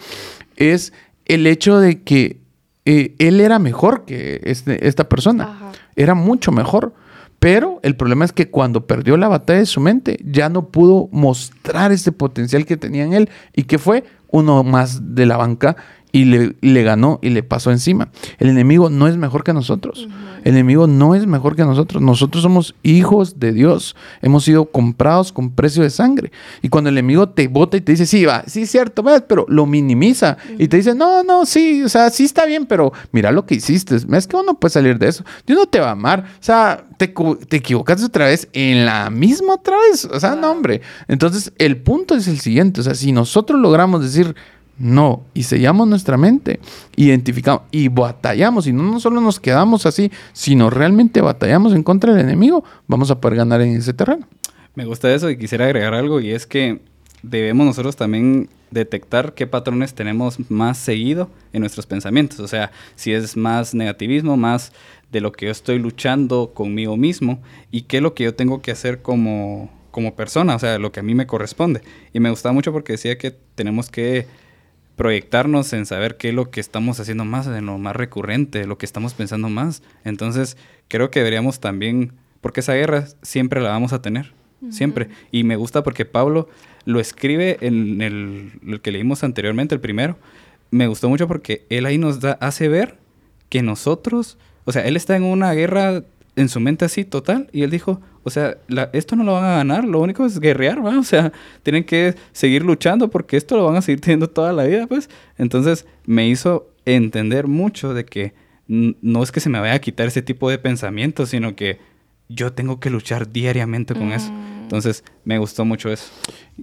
[0.56, 0.92] es
[1.26, 2.40] el hecho de que
[2.84, 6.92] eh, él era mejor que este, esta persona, era mucho mejor.
[7.40, 11.08] Pero el problema es que cuando perdió la batalla de su mente, ya no pudo
[11.10, 15.74] mostrar ese potencial que tenía en él y que fue uno más de la banca
[16.12, 18.10] y le, le, ganó y le pasó encima.
[18.38, 20.08] El enemigo no es mejor que nosotros.
[20.44, 22.02] El enemigo no es mejor que nosotros.
[22.02, 23.94] Nosotros somos hijos de Dios.
[24.22, 26.32] Hemos sido comprados con precio de sangre.
[26.62, 29.22] Y cuando el enemigo te bota y te dice, sí, va, sí, cierto, ¿ves?
[29.26, 30.36] pero lo minimiza.
[30.58, 33.56] Y te dice, no, no, sí, o sea, sí está bien, pero mira lo que
[33.56, 33.96] hiciste.
[33.96, 35.24] Es que uno puede salir de eso.
[35.46, 36.24] Dios no te va a amar.
[36.40, 37.08] O sea, te,
[37.48, 40.04] te equivocaste otra vez en la misma otra vez.
[40.06, 40.80] O sea, no, hombre.
[41.08, 42.80] Entonces, el punto es el siguiente.
[42.80, 44.34] O sea, si nosotros logramos decir,
[44.80, 46.58] no, y sellamos nuestra mente,
[46.96, 52.24] identificamos y batallamos, y no, solo nos quedamos así, sino realmente batallamos en contra del
[52.26, 54.26] enemigo, vamos a poder ganar en ese terreno.
[54.74, 56.80] Me gusta eso y quisiera agregar algo, y es que
[57.22, 62.40] debemos nosotros también detectar qué patrones tenemos más seguido en nuestros pensamientos.
[62.40, 64.72] O sea, si es más negativismo, más
[65.12, 68.62] de lo que yo estoy luchando conmigo mismo y qué es lo que yo tengo
[68.62, 71.82] que hacer como, como persona, o sea, lo que a mí me corresponde.
[72.14, 74.26] Y me gusta mucho porque decía que tenemos que
[75.00, 78.76] proyectarnos en saber qué es lo que estamos haciendo más, en lo más recurrente, lo
[78.76, 79.82] que estamos pensando más.
[80.04, 80.58] Entonces,
[80.88, 84.34] creo que deberíamos también, porque esa guerra siempre la vamos a tener,
[84.68, 85.08] siempre.
[85.32, 86.50] Y me gusta porque Pablo
[86.84, 90.18] lo escribe en el, el, que leímos anteriormente, el primero.
[90.70, 92.98] Me gustó mucho porque él ahí nos da, hace ver
[93.48, 94.36] que nosotros,
[94.66, 96.04] o sea, él está en una guerra
[96.36, 98.58] en su mente así total y él dijo, o sea,
[98.92, 100.98] esto no lo van a ganar, lo único es guerrear, ¿va?
[100.98, 104.64] O sea, tienen que seguir luchando porque esto lo van a seguir teniendo toda la
[104.64, 105.08] vida, pues.
[105.38, 108.34] Entonces me hizo entender mucho de que
[108.66, 111.78] no es que se me vaya a quitar ese tipo de pensamientos, sino que
[112.28, 114.30] yo tengo que luchar diariamente con eso.
[114.30, 114.62] Mm.
[114.62, 116.12] Entonces, me gustó mucho eso.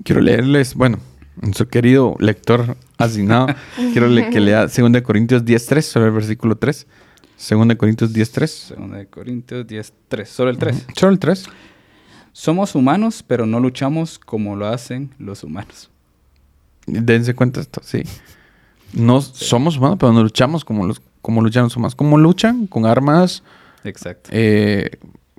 [0.06, 1.00] Quiero leerles, bueno,
[1.41, 3.48] nuestro querido lector asignado,
[3.91, 6.88] quiero que lea 2 Corintios 10.3, sobre el versículo 3.
[7.38, 8.76] 2 Corintios 10.3.
[8.76, 10.88] 2 Corintios 10.3, solo el 3.
[10.95, 11.45] Solo el 3.
[12.34, 15.89] Somos humanos, pero no luchamos como lo hacen los humanos.
[16.86, 18.04] Dense cuenta esto, sí.
[18.93, 21.95] No somos humanos, pero no luchamos como los como luchan los humanos.
[21.95, 23.43] Como luchan con armas
[23.84, 24.30] Exacto.
[24.34, 24.91] Eh,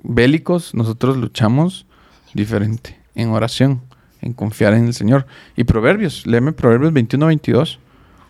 [0.03, 1.85] bélicos, nosotros luchamos
[2.33, 3.81] diferente, en oración,
[4.21, 5.25] en confiar en el Señor.
[5.55, 7.79] Y Proverbios, léeme Proverbios 21, 22.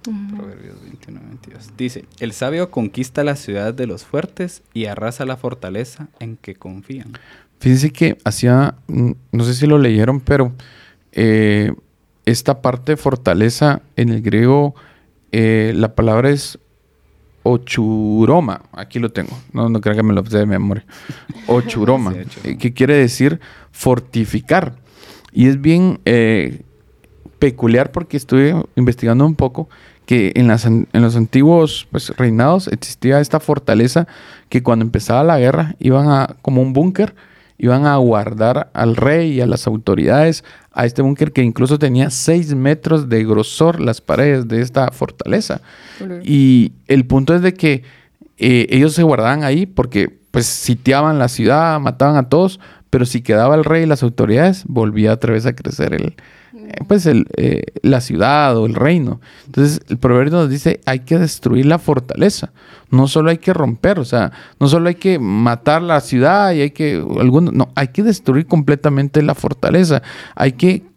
[0.03, 1.77] Proverbios 21, 22.
[1.77, 6.55] Dice, el sabio conquista la ciudad de los fuertes y arrasa la fortaleza en que
[6.55, 7.13] confían.
[7.59, 10.53] Fíjense que hacía, mm, no sé si lo leyeron, pero
[11.11, 11.73] eh,
[12.25, 14.75] esta parte de fortaleza en el griego,
[15.31, 16.59] eh, la palabra es
[17.43, 18.61] ochuroma.
[18.71, 19.37] Aquí lo tengo.
[19.53, 20.85] No, no creo que me lo de memoria.
[21.47, 22.13] Ochuroma.
[22.43, 23.39] Eh, que quiere decir
[23.71, 24.75] fortificar.
[25.31, 26.61] Y es bien eh,
[27.39, 29.69] peculiar porque estuve investigando un poco
[30.05, 34.07] que en, las, en los antiguos pues, reinados existía esta fortaleza
[34.49, 37.15] que cuando empezaba la guerra iban a como un búnker
[37.59, 42.09] iban a guardar al rey y a las autoridades a este búnker que incluso tenía
[42.09, 45.61] 6 metros de grosor las paredes de esta fortaleza.
[46.23, 47.83] Y el punto es de que
[48.37, 53.21] eh, ellos se guardaban ahí porque pues sitiaban la ciudad, mataban a todos, pero si
[53.21, 56.15] quedaba el rey y las autoridades, volvía otra vez a crecer el,
[56.87, 59.21] pues el, eh, la ciudad o el reino.
[59.45, 62.51] Entonces el proverbio nos dice, hay que destruir la fortaleza.
[62.91, 66.61] No solo hay que romper, o sea, no solo hay que matar la ciudad y
[66.61, 70.01] hay que, algunos, no, hay que destruir completamente la fortaleza.
[70.35, 70.89] Hay que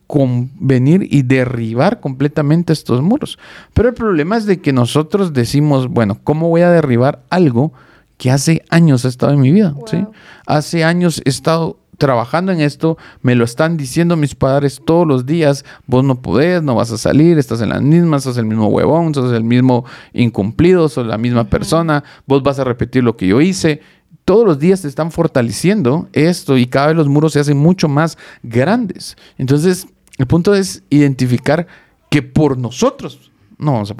[0.60, 3.38] venir y derribar completamente estos muros.
[3.72, 7.72] Pero el problema es de que nosotros decimos, bueno, ¿cómo voy a derribar algo
[8.18, 9.74] que hace años ha estado en mi vida?
[9.86, 10.04] ¿sí?
[10.46, 15.26] Hace años he estado trabajando en esto, me lo están diciendo mis padres todos los
[15.26, 18.68] días, vos no podés, no vas a salir, estás en las mismas, sos el mismo
[18.68, 23.26] huevón, sos el mismo incumplido, sos la misma persona, vos vas a repetir lo que
[23.26, 23.80] yo hice.
[24.24, 27.88] Todos los días te están fortaleciendo esto y cada vez los muros se hacen mucho
[27.88, 29.16] más grandes.
[29.36, 29.86] Entonces,
[30.18, 31.66] el punto es identificar
[32.10, 33.96] que por nosotros no vamos a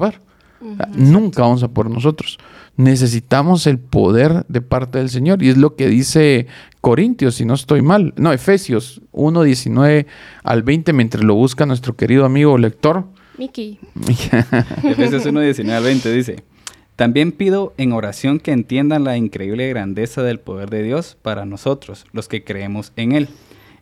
[0.63, 0.89] poder.
[0.95, 2.39] Nunca vamos a por nosotros.
[2.75, 5.43] Necesitamos el poder de parte del Señor.
[5.43, 6.47] Y es lo que dice
[6.81, 8.13] Corintios, si no estoy mal.
[8.17, 10.07] No, Efesios 1, 19
[10.43, 13.05] al 20, mientras lo busca nuestro querido amigo lector.
[13.37, 13.79] Miki.
[14.83, 16.43] Efesios 1, 19 al 20 dice.
[16.95, 22.05] También pido en oración que entiendan la increíble grandeza del poder de Dios para nosotros,
[22.11, 23.29] los que creemos en Él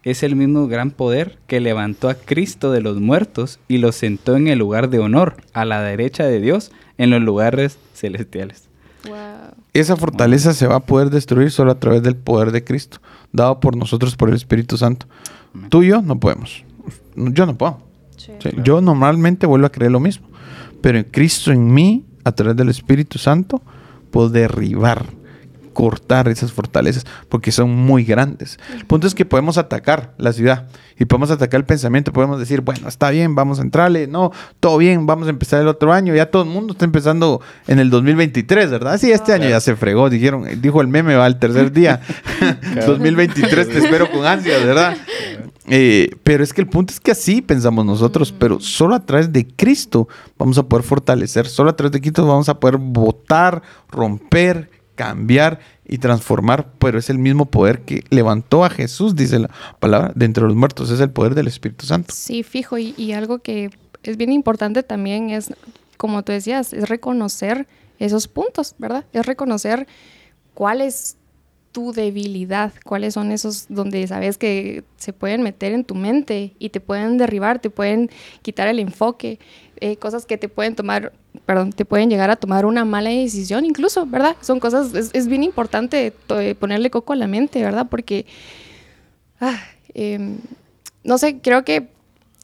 [0.04, 4.36] es el mismo gran poder que levantó a Cristo de los muertos y lo sentó
[4.36, 8.68] en el lugar de honor, a la derecha de Dios, en los lugares celestiales.
[9.74, 12.98] Esa fortaleza se va a poder destruir solo a través del poder de Cristo,
[13.32, 15.08] dado por nosotros por el Espíritu Santo.
[15.70, 16.64] Tú y yo no podemos.
[17.16, 17.80] Yo no puedo.
[18.64, 20.28] Yo normalmente vuelvo a creer lo mismo.
[20.82, 23.62] Pero en Cristo, en mí, a través del Espíritu Santo,
[24.12, 25.06] puedo derribar
[25.74, 28.60] cortar esas fortalezas porque son muy grandes.
[28.74, 32.62] El punto es que podemos atacar la ciudad y podemos atacar el pensamiento, podemos decir,
[32.62, 36.14] bueno, está bien, vamos a entrarle, no, todo bien, vamos a empezar el otro año,
[36.14, 39.00] ya todo el mundo está empezando en el 2023, ¿verdad?
[39.00, 42.02] Sí, este año ya se fregó, dijeron, dijo el meme, va al tercer día,
[42.86, 44.96] 2023 te espero con ansias, ¿verdad?
[45.68, 49.32] Eh, pero es que el punto es que así pensamos nosotros, pero solo a través
[49.32, 50.08] de Cristo
[50.38, 55.60] vamos a poder fortalecer, solo a través de Cristo vamos a poder votar, romper, cambiar
[55.86, 59.50] y transformar, pero es el mismo poder que levantó a Jesús, dice la
[59.80, 62.14] palabra, de entre los muertos, es el poder del Espíritu Santo.
[62.16, 63.72] Sí, fijo, y, algo que
[64.04, 65.54] es bien importante también es,
[65.98, 67.68] como tú decías, es reconocer
[68.00, 69.06] esos puntos, ¿verdad?
[69.14, 69.88] Es reconocer
[70.54, 71.18] cuál es
[71.72, 76.70] tu debilidad, cuáles son esos donde sabes que se pueden meter en tu mente y
[76.70, 78.10] te pueden derribar, te pueden
[78.42, 79.40] quitar el enfoque,
[79.82, 81.12] eh, cosas que te pueden tomar,
[81.48, 84.36] perdón, te pueden llegar a tomar una mala decisión incluso, ¿verdad?
[84.42, 87.88] Son cosas, es, bien importante eh, ponerle coco a la mente, ¿verdad?
[87.90, 88.28] Porque,
[89.40, 89.60] ah,
[89.96, 90.38] em,
[91.04, 91.88] no sé, creo que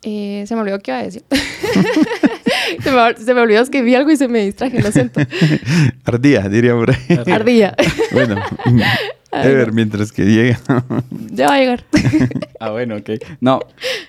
[0.01, 1.23] eh, se me olvidó qué iba a decir.
[2.83, 5.21] se, me, se, me, olvidó que vi algo y se me distraje, lo siento.
[6.05, 7.31] Ardía, diría por ahí.
[7.31, 7.75] Ardía.
[8.13, 8.35] bueno.
[9.43, 10.59] Ever, mientras que llega.
[11.31, 11.83] ya va a llegar.
[12.59, 13.11] ah, bueno, ok.
[13.39, 13.59] No,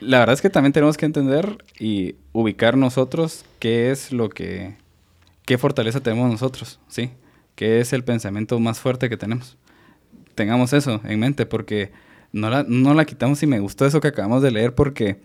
[0.00, 4.76] la verdad es que también tenemos que entender y ubicar nosotros qué es lo que...
[5.44, 7.10] qué fortaleza tenemos nosotros, ¿sí?
[7.54, 9.56] ¿Qué es el pensamiento más fuerte que tenemos?
[10.34, 11.90] Tengamos eso en mente porque
[12.32, 15.18] no la, no la quitamos y me gustó eso que acabamos de leer porque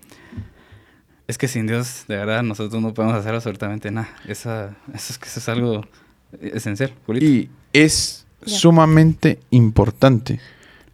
[1.28, 4.10] es que sin Dios, de verdad, nosotros no podemos hacer absolutamente nada.
[4.28, 5.86] Esa, eso, es, eso es algo
[6.42, 6.94] esencial.
[7.20, 10.40] Y es sumamente importante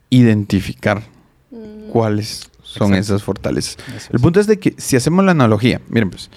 [0.10, 1.04] identificar
[1.52, 1.90] mm.
[1.92, 3.78] cuáles son esas fortalezas.
[4.12, 6.30] El punto es de que si hacemos la analogía, miren pues,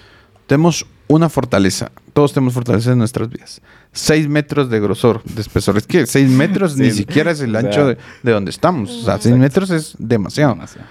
[0.46, 3.61] tenemos una fortaleza, todos tenemos fortalezas en nuestras vidas.
[3.92, 5.77] Seis metros de grosor, de espesor.
[5.77, 8.90] Es que seis metros ni siquiera es el ancho de, donde estamos.
[8.90, 10.55] O sea, seis metros es demasiado.
[10.55, 10.87] demasiado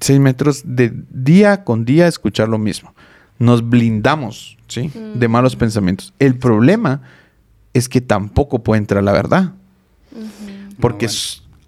[0.00, 2.94] seis metros de día con día escuchar lo mismo.
[3.38, 4.90] Nos blindamos, ¿sí?
[5.14, 6.14] De malos pensamientos.
[6.18, 7.02] El problema
[7.76, 9.52] es que tampoco puede entrar la verdad.
[10.80, 11.08] Porque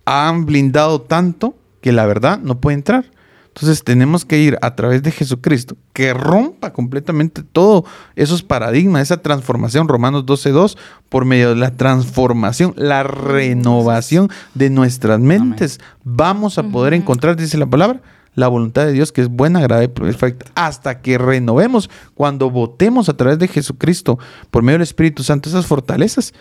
[0.05, 3.05] han blindado tanto que la verdad no puede entrar.
[3.49, 9.21] Entonces tenemos que ir a través de Jesucristo, que rompa completamente todos esos paradigmas, esa
[9.21, 15.81] transformación, Romanos 12.2, por medio de la transformación, la renovación de nuestras mentes.
[16.05, 18.01] Vamos a poder encontrar, dice la palabra,
[18.39, 23.09] la voluntad de Dios que es buena, agradable y perfecta, hasta que renovemos, cuando votemos
[23.09, 24.17] a través de Jesucristo,
[24.53, 26.33] por medio del Espíritu Santo, esas fortalezas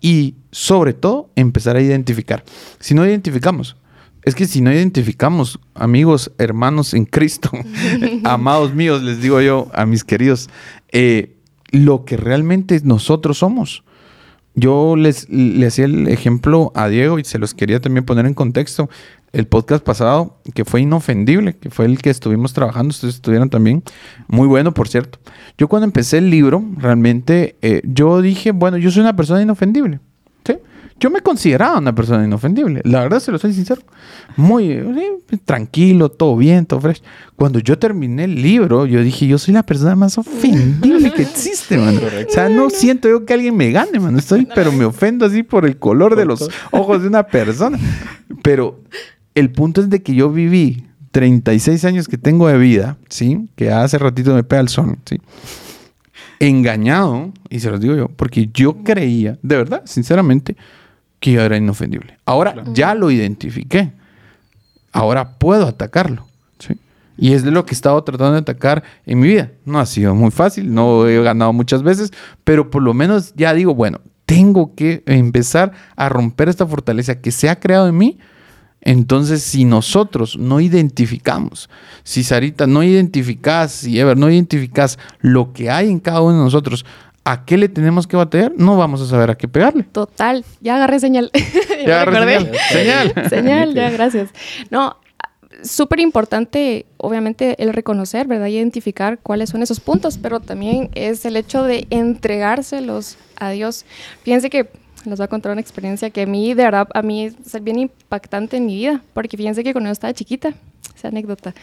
[0.00, 2.42] y sobre todo empezar a identificar.
[2.80, 3.76] Si no identificamos,
[4.24, 7.50] es que si no identificamos, amigos, hermanos en Cristo,
[8.24, 10.50] amados míos, les digo yo a mis queridos,
[10.90, 11.36] eh,
[11.70, 13.84] lo que realmente nosotros somos.
[14.56, 18.34] Yo les, le hacía el ejemplo a Diego y se los quería también poner en
[18.34, 18.88] contexto
[19.34, 23.82] el podcast pasado, que fue inofendible, que fue el que estuvimos trabajando, ustedes estuvieron también,
[24.28, 25.18] muy bueno, por cierto.
[25.58, 29.98] Yo cuando empecé el libro, realmente, eh, yo dije, bueno, yo soy una persona inofendible.
[30.46, 30.54] ¿sí?
[31.00, 33.82] Yo me consideraba una persona inofendible, la verdad se lo soy sincero.
[34.36, 34.80] Muy
[35.44, 37.02] tranquilo, todo bien, todo fresh.
[37.34, 41.76] Cuando yo terminé el libro, yo dije, yo soy la persona más ofendible que existe,
[41.76, 42.00] mano.
[42.00, 44.18] O sea, no siento yo que alguien me gane, mano.
[44.18, 47.78] Estoy, pero me ofendo así por el color de los ojos de una persona.
[48.42, 48.80] Pero
[49.34, 53.48] el punto es de que yo viví 36 años que tengo de vida, ¿sí?
[53.56, 55.20] Que hace ratito me pega el sol, ¿sí?
[56.40, 60.56] Engañado, y se los digo yo, porque yo creía, de verdad, sinceramente,
[61.20, 62.18] que yo era inofendible.
[62.24, 63.92] Ahora ya lo identifiqué.
[64.92, 66.26] Ahora puedo atacarlo,
[66.58, 66.76] ¿sí?
[67.16, 69.50] Y es de lo que he estado tratando de atacar en mi vida.
[69.64, 73.54] No ha sido muy fácil, no he ganado muchas veces, pero por lo menos ya
[73.54, 78.18] digo, bueno, tengo que empezar a romper esta fortaleza que se ha creado en mí
[78.84, 81.70] entonces, si nosotros no identificamos,
[82.02, 86.44] si Sarita no identificas, si Ever no identificas lo que hay en cada uno de
[86.44, 86.84] nosotros,
[87.24, 88.52] ¿a qué le tenemos que bater?
[88.58, 89.84] No vamos a saber a qué pegarle.
[89.84, 91.30] Total, ya agarré señal.
[91.86, 92.52] ya, agarré señal.
[92.70, 93.14] señal.
[93.30, 94.28] señal, ya, gracias.
[94.70, 94.98] No,
[95.62, 98.48] súper importante, obviamente, el reconocer, ¿verdad?
[98.48, 103.86] Identificar cuáles son esos puntos, pero también es el hecho de entregárselos a Dios.
[104.24, 104.68] Fíjense que
[105.04, 107.78] les voy a contar una experiencia que a mí, de verdad, a mí es bien
[107.78, 110.54] impactante en mi vida, porque fíjense que cuando yo estaba chiquita,
[110.96, 111.54] esa anécdota,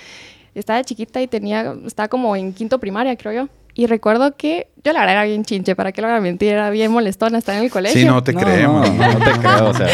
[0.55, 3.49] estaba chiquita y tenía, estaba como en quinto primaria, creo yo.
[3.73, 6.49] Y recuerdo que yo la verdad era bien chinche, para qué lo voy a mentir,
[6.49, 8.01] era bien molestona estar en el colegio.
[8.01, 9.87] Sí, no te creemos, no, te creo, o sea,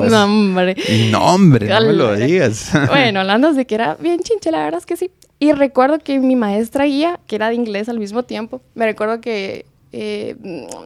[0.00, 0.08] wow.
[0.10, 0.76] No, hombre.
[1.10, 2.72] No, hombre, no me lo digas.
[2.88, 5.12] Bueno, hablando de que era bien chinche, la verdad es que sí.
[5.38, 9.20] Y recuerdo que mi maestra guía, que era de inglés al mismo tiempo, me recuerdo
[9.20, 10.36] que eh,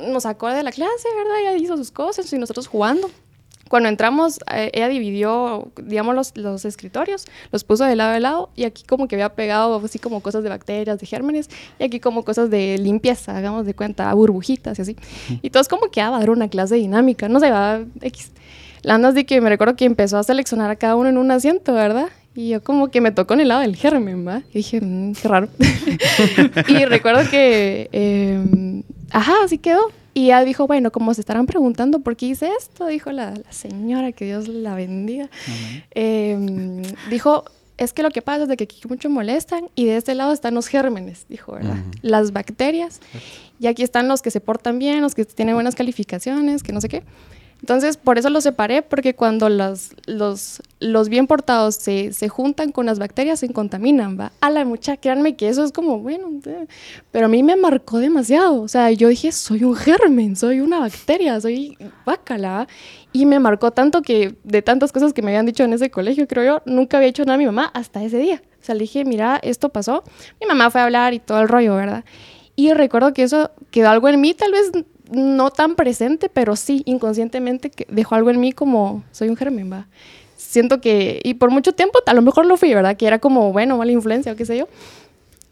[0.08, 1.40] nos sacó de la clase, ¿verdad?
[1.40, 3.10] Ella hizo sus cosas y nosotros jugando.
[3.68, 8.50] Cuando entramos, eh, ella dividió, digamos, los, los, escritorios, los puso de lado a lado
[8.54, 11.98] y aquí como que había pegado así como cosas de bacterias, de gérmenes y aquí
[11.98, 14.96] como cosas de limpieza, hagamos de cuenta, burbujitas y así.
[15.40, 18.32] Y todos como que, ah, a dar una clase dinámica, no sé, va, X.
[18.82, 21.30] La andas de que me recuerdo que empezó a seleccionar a cada uno en un
[21.30, 22.08] asiento, ¿verdad?
[22.36, 24.42] Y yo como que me tocó en el lado del germen, ¿va?
[24.50, 25.48] Y dije, mmm, qué raro.
[26.68, 28.82] y recuerdo que, eh,
[29.14, 29.90] ajá, así quedó.
[30.12, 34.12] Y ella dijo, bueno, como se estarán preguntando por qué hice esto, dijo la, señora,
[34.12, 35.29] que Dios la bendiga.
[35.90, 37.44] Em, dijo,
[37.79, 40.33] es que lo que pasa es de que aquí mucho molestan y de este lado
[40.33, 41.77] están los gérmenes, dijo, ¿verdad?
[42.03, 43.01] Las bacterias.
[43.59, 46.80] Y aquí están los que se portan bien, los que tienen buenas calificaciones, que no
[46.80, 47.03] sé qué.
[47.64, 52.72] Entonces, por eso los separé, porque cuando los, los, los bien portados se, se, juntan
[52.72, 54.32] con las bacterias, se contaminan, ¿va?
[54.42, 56.66] A la mucha, créanme que eso es como, bueno, eh,
[57.10, 58.60] pero a mí me marcó demasiado.
[58.60, 62.68] O sea, yo dije, soy un germen, soy una bacteria, soy bacala.
[63.14, 66.28] Y me marcó tanto que de tantas cosas que me habían dicho en ese colegio,
[66.28, 68.42] creo yo, nunca había hecho nada a mi mamá hasta ese día.
[68.60, 70.04] O sea, le dije, mira, esto pasó.
[70.38, 72.04] Mi mamá fue a hablar y todo el rollo, ¿verdad?
[72.56, 74.70] Y recuerdo que eso quedó algo en mí, tal vez
[75.11, 79.72] no tan presente, pero sí, inconscientemente que dejó algo en mí como, soy un germen,
[79.72, 79.86] va.
[80.36, 82.96] Siento que, y por mucho tiempo, a lo mejor lo fui, ¿verdad?
[82.96, 84.68] Que era como, bueno, mala influencia o qué sé yo.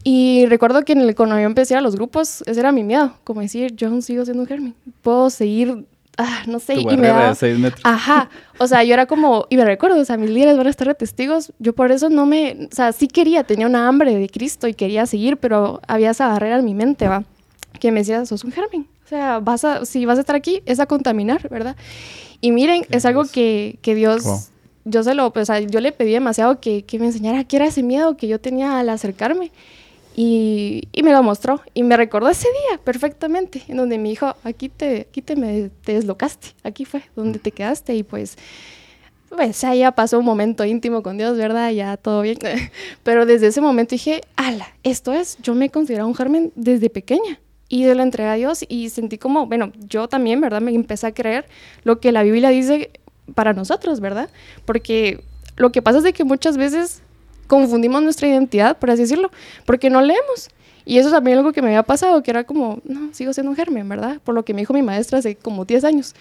[0.04, 3.14] Y recuerdo que en el, cuando yo empecé a los grupos, ese era mi miedo,
[3.24, 5.86] como decir, yo aún sigo siendo un germen, puedo seguir,
[6.18, 7.80] ah, no sé, Tu y me seis metros.
[7.84, 8.28] Ajá,
[8.58, 10.88] o sea, yo era como, y me recuerdo, o sea, mis líderes van a estar
[10.88, 14.28] de testigos, yo por eso no me, o sea, sí quería, tenía una hambre de
[14.28, 17.22] Cristo y quería seguir, pero había esa barrera en mi mente, va,
[17.78, 20.62] que me decía, sos un germen, o sea, vas a, si vas a estar aquí,
[20.66, 21.76] es a contaminar, ¿verdad?
[22.40, 24.38] Y miren, es algo que, que Dios, Wow.
[24.84, 27.56] yo se lo, pues, o sea, yo le pedí demasiado que, que me enseñara qué
[27.56, 29.50] era ese miedo que yo tenía al acercarme.
[30.14, 34.34] Y, y me lo mostró y me recordó ese día perfectamente, en donde me dijo,
[34.44, 38.36] aquí te, aquí te, me, te deslocaste, aquí fue donde te quedaste y pues,
[39.34, 41.70] pues ya, ya pasó un momento íntimo con Dios, ¿verdad?
[41.70, 42.36] Ya todo bien.
[43.02, 47.40] Pero desde ese momento dije, ala, esto es, yo me considero un germen desde pequeña
[47.72, 50.60] y se lo entregué a Dios y sentí como, bueno, yo también, ¿verdad?
[50.60, 51.46] Me empecé a creer
[51.84, 52.90] lo que la Biblia dice
[53.34, 54.28] para nosotros, ¿verdad?
[54.66, 55.24] Porque
[55.56, 57.00] lo que pasa es de que muchas veces
[57.46, 59.30] confundimos nuestra identidad, por así decirlo,
[59.64, 60.50] porque no leemos.
[60.84, 63.48] Y eso también es algo que me había pasado, que era como, no, sigo siendo
[63.48, 64.20] un germen, ¿verdad?
[64.22, 66.14] Por lo que me dijo mi maestra hace como 10 años.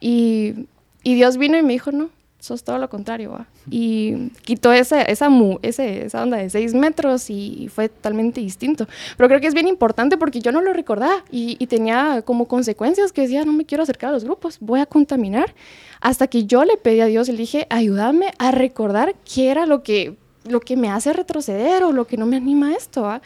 [0.00, 0.66] Y,
[1.02, 2.08] y Dios vino y me dijo, no,
[2.46, 3.46] sos todo lo contrario, ¿va?
[3.70, 8.86] Y quitó esa, esa, mu- ese, esa onda de 6 metros y fue totalmente distinto.
[9.16, 12.46] Pero creo que es bien importante porque yo no lo recordaba y, y tenía como
[12.46, 15.54] consecuencias que decía, no me quiero acercar a los grupos, voy a contaminar.
[16.00, 19.66] Hasta que yo le pedí a Dios y le dije, ayúdame a recordar qué era
[19.66, 20.16] lo que,
[20.48, 23.22] lo que me hace retroceder o lo que no me anima a esto, ¿va?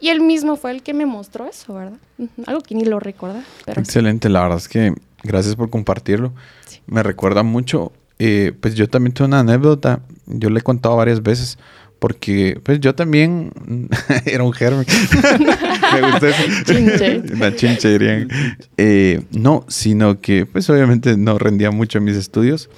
[0.00, 1.98] Y él mismo fue el que me mostró eso, ¿verdad?
[2.46, 3.42] Algo que ni lo recuerda.
[3.64, 3.80] Pero sí.
[3.80, 4.94] Excelente, la verdad es que
[5.24, 6.32] gracias por compartirlo.
[6.66, 6.78] Sí.
[6.86, 11.22] Me recuerda mucho, eh, pues yo también tuve una anécdota, yo le he contado varias
[11.22, 11.58] veces,
[11.98, 13.52] porque pues yo también
[14.26, 14.86] era un germen.
[15.92, 16.42] Me gusta eso.
[16.64, 17.22] Chinche.
[17.34, 18.28] Una chinche dirían.
[18.76, 22.68] Eh, no, sino que pues obviamente no rendía mucho en mis estudios.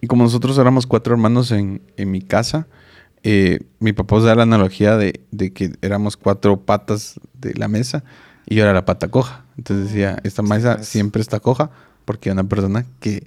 [0.00, 2.66] Y como nosotros éramos cuatro hermanos en, en mi casa,
[3.22, 8.04] eh, mi papá usaba la analogía de, de que éramos cuatro patas de la mesa
[8.46, 9.44] y yo era la pata coja.
[9.58, 11.70] Entonces decía, esta mesa siempre está coja
[12.04, 13.26] porque hay una persona que,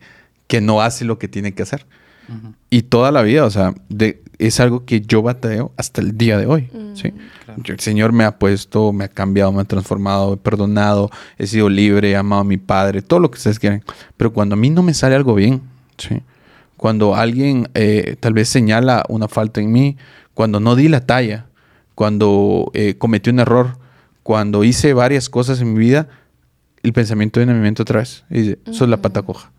[0.49, 1.85] que no hace lo que tiene que hacer.
[2.69, 6.37] Y toda la vida, o sea, de- es algo que yo bateo hasta el día
[6.37, 6.69] de hoy.
[6.93, 7.11] ¿sí?
[7.45, 7.61] Claro.
[7.63, 11.47] Yo- El Señor me ha puesto, me ha cambiado, me ha transformado, he perdonado, he
[11.47, 13.83] sido libre, he amado a mi Padre, todo lo que ustedes quieren.
[14.17, 15.61] Pero cuando a mí no me sale algo bien,
[15.97, 16.21] ¿sí?
[16.77, 19.97] cuando alguien eh, tal vez señala una falta en mí,
[20.35, 21.47] cuando no di la talla,
[21.95, 23.77] cuando eh, cometí un error,
[24.23, 26.07] cuando hice varias cosas en mi vida,
[26.83, 28.23] el pensamiento viene a mi mente otra vez.
[28.29, 29.51] Y dice, sos la pata coja.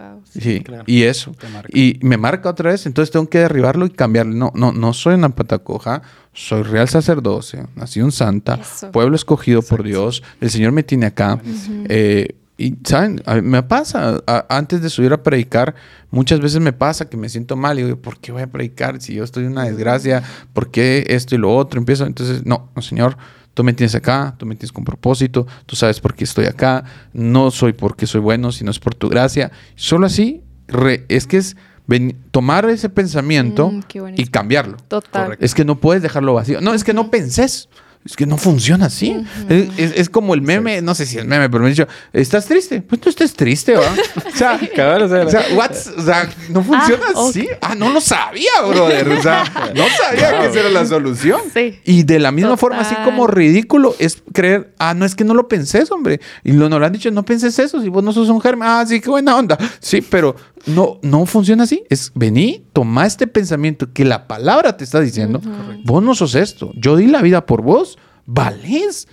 [0.00, 0.22] Wow.
[0.28, 0.84] Sí, claro.
[0.86, 1.34] y eso.
[1.68, 4.32] Y me marca otra vez, entonces tengo que derribarlo y cambiarlo.
[4.34, 8.90] No, no, no soy una pata coja, soy real sacerdocio, nací un santa, Eso.
[8.92, 9.82] pueblo escogido por.
[9.82, 11.40] Dios, el Señor me tiene acá.
[11.88, 13.22] Eh, y, ¿saben?
[13.24, 15.74] A mí me pasa, a- antes de subir a predicar,
[16.10, 19.00] muchas veces me pasa que me siento mal y digo, ¿por qué voy a predicar
[19.00, 20.22] si yo estoy en una desgracia?
[20.52, 21.78] ¿Por qué esto y lo otro?
[21.80, 23.16] Empiezo, entonces, no, no, Señor,
[23.54, 26.84] tú me tienes acá, tú me tienes con propósito, tú sabes por qué estoy acá,
[27.12, 29.50] no soy porque soy bueno, sino es por tu gracia.
[29.74, 33.80] Solo así, re- es que es ven- tomar ese pensamiento Mm,
[34.16, 34.76] y cambiarlo.
[34.88, 35.24] Total.
[35.24, 35.44] Correcto.
[35.44, 36.60] Es que no puedes dejarlo vacío.
[36.60, 37.68] No, es que no pensés.
[38.02, 39.14] Es que no funciona así.
[39.50, 41.86] es, es- es como el meme, no sé si es meme, pero me han dicho,
[42.14, 42.80] ¿estás triste?
[42.80, 43.82] Pues no estés triste, ¿va?
[44.32, 47.46] O sea, Cabal, o sea, o sea, what's- o sea, no funciona Ah, así.
[47.60, 49.06] Ah, no lo sabía, brother.
[49.10, 49.44] O sea,
[49.76, 51.42] no sabía que esa era la solución.
[51.52, 51.78] Sí.
[51.84, 55.34] Y de la misma forma, así como ridículo, es creer, ah, no es que no
[55.34, 56.20] lo pensés, hombre.
[56.42, 58.66] Y lo, nos lo han dicho, no penses eso, si vos no sos un germen,
[58.66, 59.58] ah, sí, qué buena onda.
[59.80, 60.36] Sí, pero
[60.66, 61.84] no, no funciona así.
[61.90, 65.42] Es vení, toma este pensamiento que la palabra te está diciendo,
[65.84, 66.72] vos no sos esto.
[66.76, 67.89] Yo di la vida por vos,
[68.32, 69.08] valés.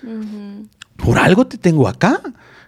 [0.95, 2.21] Por algo te tengo acá.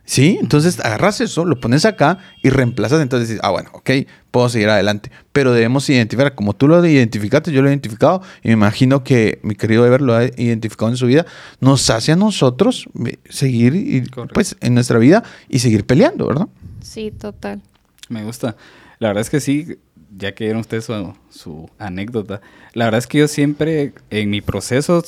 [0.05, 0.39] ¿Sí?
[0.41, 2.99] Entonces agarras eso, lo pones acá y reemplazas.
[2.99, 3.91] Entonces dices, ah, bueno, ok,
[4.31, 5.11] puedo seguir adelante.
[5.31, 9.39] Pero debemos identificar, como tú lo identificaste, yo lo he identificado, y me imagino que
[9.43, 11.27] mi querido Ever lo ha identificado en su vida,
[11.59, 14.01] nos hace a nosotros eh, seguir y,
[14.33, 16.47] pues, en nuestra vida y seguir peleando, ¿verdad?
[16.81, 17.61] Sí, total.
[18.07, 18.55] Me gusta.
[18.97, 19.77] La verdad es que sí,
[20.17, 22.41] ya que dieron ustedes su, su anécdota,
[22.73, 25.03] la verdad es que yo siempre en mi proceso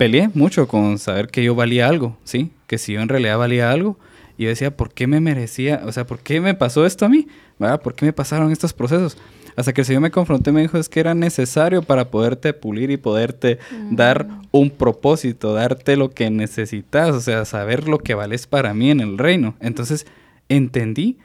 [0.00, 2.52] peleé mucho con saber que yo valía algo, ¿sí?
[2.66, 3.98] Que si yo en realidad valía algo,
[4.38, 5.82] y yo decía, ¿por qué me merecía?
[5.84, 7.28] O sea, ¿por qué me pasó esto a mí?
[7.58, 7.82] ¿Verdad?
[7.82, 9.18] ¿Por qué me pasaron estos procesos?
[9.56, 12.54] Hasta que el Señor me confrontó y me dijo, es que era necesario para poderte
[12.54, 13.58] pulir y poderte
[13.90, 18.90] dar un propósito, darte lo que necesitas, o sea, saber lo que vales para mí
[18.90, 19.54] en el reino.
[19.60, 20.06] Entonces,
[20.48, 21.18] entendí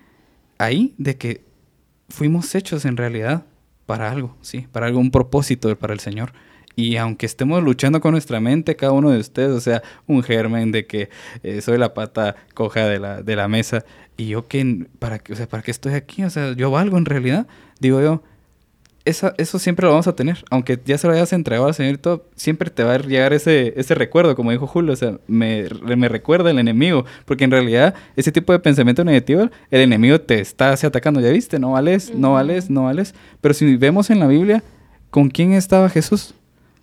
[0.57, 1.45] ahí de que
[2.09, 3.45] fuimos hechos en realidad
[3.85, 6.33] para algo, sí, para algún propósito para el Señor.
[6.75, 10.71] Y aunque estemos luchando con nuestra mente, cada uno de ustedes, o sea, un germen
[10.71, 11.09] de que
[11.43, 13.85] eh, soy la pata coja de la, de la mesa,
[14.17, 16.23] y yo que, ¿para qué, o sea, ¿para qué estoy aquí?
[16.23, 17.47] O sea, yo valgo en realidad,
[17.79, 18.21] digo yo,
[19.05, 20.43] eso siempre lo vamos a tener.
[20.49, 23.33] Aunque ya se lo hayas entregado al Señor y todo, siempre te va a llegar
[23.33, 24.93] ese, ese recuerdo, como dijo Julio.
[24.93, 27.05] O sea, me, me recuerda el enemigo.
[27.25, 31.21] Porque en realidad, ese tipo de pensamiento negativo, el enemigo te está así atacando.
[31.21, 33.13] Ya viste, no vales, no vales, no vales.
[33.41, 34.63] Pero si vemos en la Biblia,
[35.11, 36.33] ¿con quién estaba Jesús?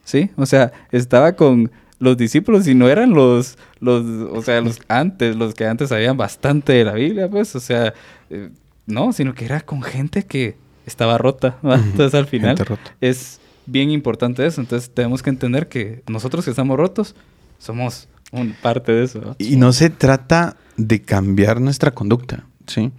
[0.04, 0.30] ¿Sí?
[0.36, 5.36] O sea, estaba con los discípulos y no eran los, los, o sea, los antes,
[5.36, 7.94] los que antes sabían bastante de la Biblia, pues, o sea,
[8.28, 8.50] eh,
[8.86, 11.58] no, sino que era con gente que estaba rota.
[11.62, 12.56] Entonces al final
[13.00, 14.60] es bien importante eso.
[14.60, 17.14] Entonces tenemos que entender que nosotros que estamos rotos
[17.58, 19.36] somos un parte de eso.
[19.38, 22.44] Y no se trata de cambiar nuestra conducta.
[22.66, 22.90] ¿sí?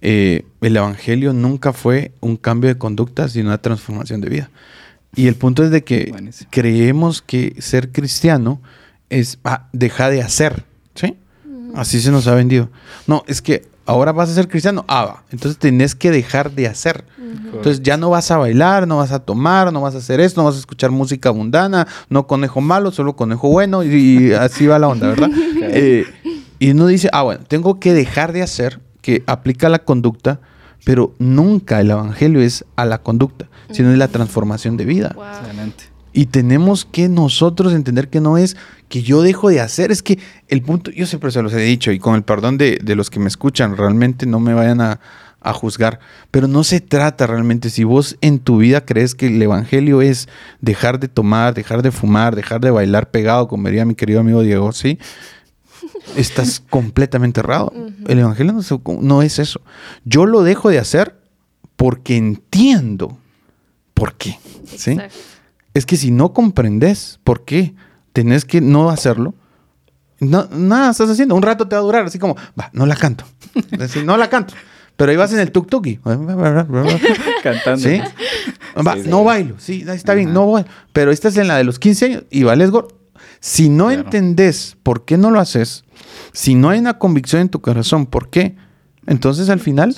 [0.00, 4.50] Eh, el Evangelio nunca fue un cambio de conducta, sino una transformación de vida.
[5.14, 6.12] Y el punto es de que
[6.50, 8.60] creemos que ser cristiano
[9.10, 10.64] es ah, dejar de hacer.
[10.94, 11.16] ¿sí?
[11.74, 12.70] Así se nos ha vendido.
[13.06, 14.84] No, es que ahora vas a ser cristiano.
[14.86, 15.24] Ah, va.
[15.30, 17.04] Entonces tenés que dejar de hacer.
[17.18, 20.40] Entonces ya no vas a bailar, no vas a tomar, no vas a hacer esto,
[20.40, 24.78] no vas a escuchar música mundana, no conejo malo, solo conejo bueno, y, así va
[24.78, 25.30] la onda, ¿verdad?
[25.70, 26.06] Eh,
[26.58, 30.40] y uno dice, ah, bueno, tengo que dejar de hacer, que aplica la conducta,
[30.84, 35.16] pero nunca el evangelio es a la conducta, sino es la transformación de vida.
[36.12, 38.56] Y tenemos que nosotros entender que no es
[38.88, 41.92] que yo dejo de hacer, es que el punto, yo siempre se los he dicho,
[41.92, 45.00] y con el perdón de, de los que me escuchan, realmente no me vayan a,
[45.40, 46.00] a juzgar.
[46.30, 50.28] Pero no se trata realmente, si vos en tu vida crees que el Evangelio es
[50.60, 54.42] dejar de tomar, dejar de fumar, dejar de bailar pegado, como diría mi querido amigo
[54.42, 54.98] Diego, ¿sí?
[56.16, 57.72] Estás completamente errado.
[58.06, 58.54] El Evangelio
[59.00, 59.60] no, es eso.
[60.04, 61.18] Yo lo dejo de hacer
[61.76, 63.18] porque entiendo
[63.98, 64.38] por qué,
[64.76, 64.96] ¿sí?
[65.74, 67.74] Es que si no comprendes por qué
[68.12, 69.34] tenés que no hacerlo,
[70.20, 71.34] no, nada estás haciendo.
[71.34, 73.24] Un rato te va a durar, así como, va, no la canto.
[74.04, 74.54] no la canto.
[74.96, 76.00] Pero ahí vas en el tuk-tuki.
[77.42, 77.88] Cantando.
[77.88, 78.00] ¿Sí?
[79.06, 79.54] no bailo.
[79.58, 80.68] Sí, está bien, no bailo.
[80.92, 82.98] Pero esta es en la de los 15 años y vales gordo.
[83.40, 85.84] Si no entendés por qué no lo haces,
[86.32, 88.56] si no hay una convicción en tu corazón, ¿por qué?
[89.08, 89.96] Entonces al final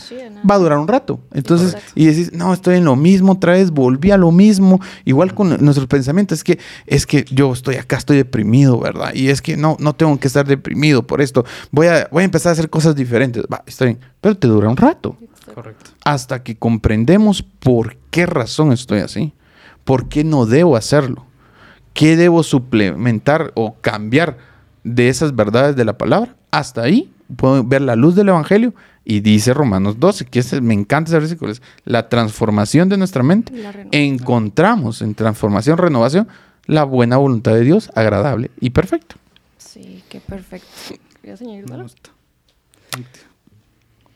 [0.49, 1.19] va a durar un rato.
[1.33, 5.35] Entonces, y decís, no, estoy en lo mismo, otra vez volví a lo mismo, igual
[5.35, 9.13] con nuestros pensamientos, es que, es que yo estoy acá, estoy deprimido, ¿verdad?
[9.13, 12.25] Y es que no, no tengo que estar deprimido por esto, voy a, voy a
[12.25, 13.43] empezar a hacer cosas diferentes.
[13.53, 15.17] Va, está bien, pero te dura un rato.
[15.53, 15.91] Correcto.
[16.05, 19.33] Hasta que comprendemos por qué razón estoy así,
[19.83, 21.27] por qué no debo hacerlo,
[21.95, 24.39] qué debo suplementar o cambiar
[24.85, 26.37] de esas verdades de la palabra.
[26.53, 28.73] Hasta ahí puedo ver la luz del Evangelio
[29.05, 33.53] y dice Romanos 12, que me encanta ese versículo, es la transformación de nuestra mente.
[33.93, 36.29] Encontramos en transformación, renovación,
[36.67, 39.17] la buena voluntad de Dios, agradable y perfecto.
[39.59, 40.69] Sí, qué perfecto.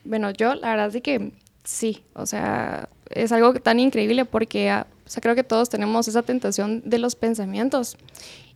[0.03, 1.31] Bueno, yo la verdad es que
[1.63, 6.07] sí, o sea, es algo tan increíble porque ah, o sea, creo que todos tenemos
[6.07, 7.97] esa tentación de los pensamientos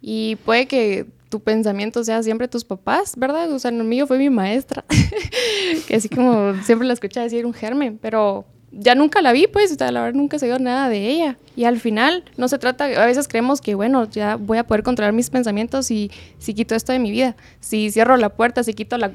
[0.02, 3.52] y puede que tu pensamiento sea siempre tus papás, ¿verdad?
[3.52, 4.84] O sea, el mío fue mi maestra,
[5.88, 9.72] que así como siempre la escuché decir un germen, pero ya nunca la vi, pues,
[9.72, 11.38] o sea, la verdad nunca se vio nada de ella.
[11.56, 14.84] Y al final no se trata, a veces creemos que, bueno, ya voy a poder
[14.84, 18.74] controlar mis pensamientos y si quito esto de mi vida, si cierro la puerta, si
[18.74, 19.12] quito, la,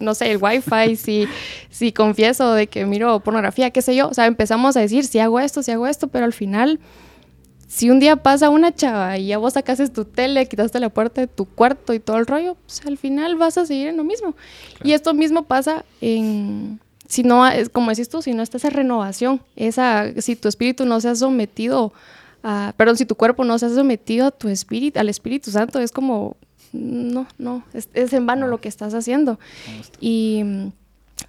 [0.00, 1.26] no sé, el wifi, si,
[1.70, 5.18] si confieso de que miro pornografía, qué sé yo, o sea, empezamos a decir, si
[5.18, 6.78] hago esto, si hago esto, pero al final
[7.70, 11.20] si un día pasa una chava y ya vos sacaste tu tele, quitaste la puerta
[11.20, 14.02] de tu cuarto y todo el rollo, pues al final vas a seguir en lo
[14.02, 14.34] mismo.
[14.82, 18.70] Y esto mismo pasa en, si no, es como decís tú, si no está esa
[18.70, 21.92] renovación, esa, si tu espíritu no se ha sometido
[22.42, 25.78] a, perdón, si tu cuerpo no se ha sometido a tu espíritu, al Espíritu Santo,
[25.78, 26.36] es como,
[26.72, 29.38] no, no, es, es en vano lo que estás haciendo.
[30.00, 30.42] Y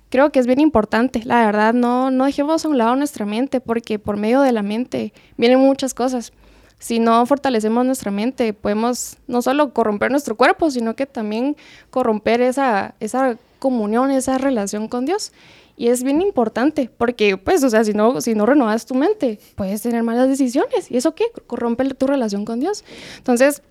[0.09, 1.21] creo que es bien importante.
[1.25, 4.63] La verdad, no, no dejemos a un lado nuestra mente, porque por medio de la
[4.63, 6.33] mente vienen muchas cosas.
[6.79, 11.55] Si no fortalecemos nuestra mente, podemos no solo corromper nuestro cuerpo, sino que también
[11.91, 15.31] corromper esa, esa comunión, esa relación con Dios.
[15.77, 19.39] Y es bien importante, porque, pues, o sea, si no, si no renovas tu mente,
[19.55, 20.91] puedes tener malas decisiones.
[20.91, 21.25] ¿Y eso qué?
[21.47, 22.83] Corrompe tu relación con Dios.
[23.17, 23.63] Entonces,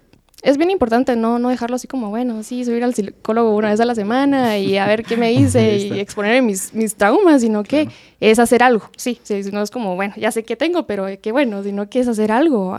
[0.43, 3.80] es bien importante no, no dejarlo así como, bueno, sí, subir al psicólogo una vez
[3.80, 7.62] a la semana y a ver qué me dice y exponer mis, mis traumas, sino
[7.62, 7.88] que
[8.20, 8.91] es hacer algo.
[8.97, 12.01] Sí, sí, no es como, bueno, ya sé qué tengo, pero qué bueno, sino que
[12.01, 12.78] es hacer algo.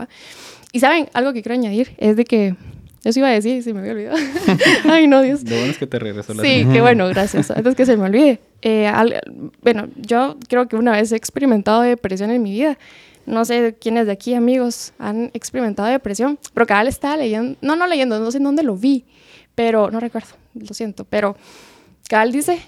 [0.72, 2.56] Y saben, algo que quiero añadir es de que,
[3.04, 4.16] eso iba a decir y se me había olvidado.
[4.84, 5.42] Ay, no, Dios.
[5.42, 7.50] Lo bueno es que te regresó la Sí, qué bueno, gracias.
[7.50, 8.38] Antes que se me olvide.
[8.62, 8.90] Eh,
[9.60, 12.78] bueno, yo creo que una vez he experimentado depresión en mi vida
[13.26, 17.76] no sé quiénes de aquí, amigos, han experimentado depresión, pero cada vez estaba leyendo, no,
[17.76, 19.04] no leyendo, no sé en dónde lo vi,
[19.54, 21.36] pero no recuerdo, lo siento, pero
[22.08, 22.58] Cabal dice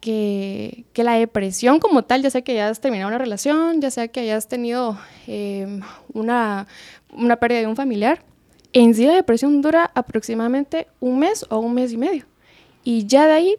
[0.00, 4.08] que, que, la depresión como tal, ya sea que hayas terminado una relación, ya sea
[4.08, 5.80] que hayas tenido em,
[6.12, 6.66] una,
[7.12, 8.22] una pérdida de un familiar,
[8.72, 12.24] en sí la depresión dura aproximadamente un mes o un mes y medio.
[12.84, 13.56] Y ya de ahí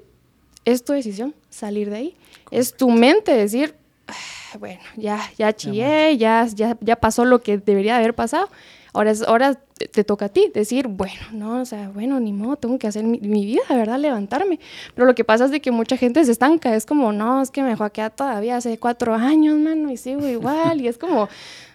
[0.65, 2.15] es tu decisión salir de ahí.
[2.51, 3.75] Es tu mente decir,
[4.07, 4.13] ah,
[4.57, 8.49] bueno, ya, ya chillé, ya, ya, ya pasó lo que debería haber pasado.
[8.91, 9.55] Ahora, es, ahora
[9.91, 13.03] te toca a ti decir, bueno, no, o sea, bueno, ni modo, tengo que hacer
[13.03, 13.99] mi, vida, ¿verdad?
[13.99, 14.59] Levantarme.
[14.95, 17.51] Pero lo que pasa es de que mucha gente se estanca, es como, no, es
[17.51, 21.29] que me dejó todavía hace cuatro años, mano, y sigo igual, y es como,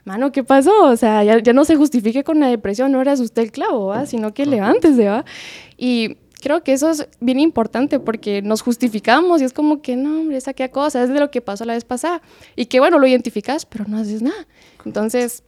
[0.05, 0.85] mano, ¿qué pasó?
[0.85, 3.87] O sea, ya, ya no se justifique con la depresión, no eras usted el clavo,
[3.87, 4.07] ¿va?
[4.07, 5.25] Sino que levántese, ¿va?
[5.79, 10.21] Y creo que eso es bien importante porque nos justificamos y es como que, no,
[10.21, 12.21] hombre, esa qué cosa, es de lo que pasó la vez pasada.
[12.55, 14.47] Y que, bueno, lo identificas, pero no haces nada.
[14.85, 15.43] Entonces,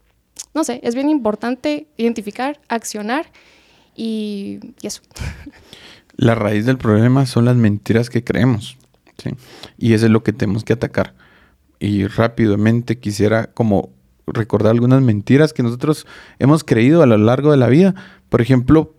[0.54, 3.26] no sé, es bien importante identificar, accionar
[3.94, 5.02] y, eso.
[6.16, 8.78] La raíz del problema son las mentiras que creemos,
[9.18, 9.32] ¿sí?
[9.76, 11.14] Y eso es lo que tenemos que atacar.
[11.78, 13.90] Y rápidamente quisiera como
[14.26, 16.06] recordar algunas mentiras que nosotros
[16.38, 17.94] hemos creído a lo largo de la vida.
[18.30, 18.94] Por ejemplo,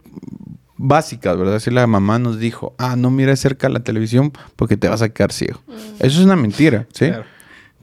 [0.77, 1.59] básicas, ¿verdad?
[1.59, 5.09] Si la mamá nos dijo, ah, no mires cerca la televisión porque te vas a
[5.09, 5.61] quedar ciego.
[5.67, 5.71] Mm.
[5.99, 7.11] Eso es una mentira, ¿sí?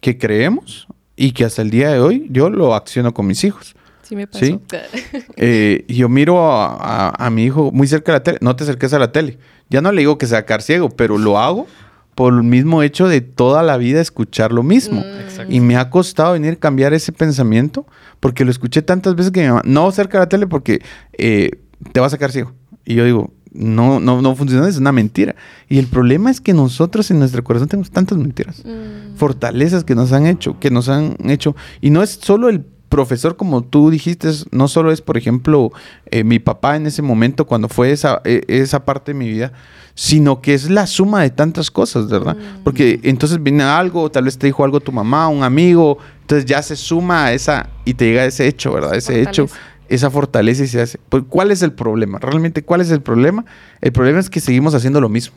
[0.01, 0.87] Que creemos
[1.17, 3.75] y que hasta el día de hoy yo lo acciono con mis hijos.
[4.03, 4.45] Sí, me pasó.
[4.45, 4.61] ¿sí?
[5.37, 8.99] Eh, yo miro a, mi hijo muy cerca de la tele, no te acerques a
[8.99, 9.39] la tele.
[9.71, 11.67] Ya no le digo que sea quedar ciego, pero lo hago
[12.15, 15.01] por el mismo hecho de toda la vida escuchar lo mismo.
[15.01, 15.53] Mm.
[15.53, 17.87] Y me ha costado venir a cambiar ese pensamiento
[18.21, 20.81] porque lo escuché tantas veces que mi mamá, no cerca de la tele porque
[21.15, 21.51] eh,
[21.93, 22.53] te vas a quedar ciego.
[22.85, 25.35] Y yo digo, no, no, no funciona, es una mentira.
[25.69, 29.17] Y el problema es que nosotros en nuestro corazón tenemos tantas mentiras, mm.
[29.17, 31.55] fortalezas que nos han hecho, que nos han hecho.
[31.81, 35.73] Y no es solo el profesor, como tú dijiste, no solo es, por ejemplo,
[36.11, 39.53] eh, mi papá en ese momento, cuando fue esa, e, esa parte de mi vida,
[39.95, 42.37] sino que es la suma de tantas cosas, ¿verdad?
[42.37, 42.63] Mm.
[42.65, 46.63] Porque entonces viene algo, tal vez te dijo algo tu mamá, un amigo, entonces ya
[46.63, 48.95] se suma a esa y te llega ese hecho, ¿verdad?
[48.95, 49.47] Ese hecho
[49.89, 50.99] esa fortaleza y se hace.
[51.09, 52.19] Pues, ¿Cuál es el problema?
[52.19, 53.45] Realmente, ¿cuál es el problema?
[53.81, 55.37] El problema es que seguimos haciendo lo mismo.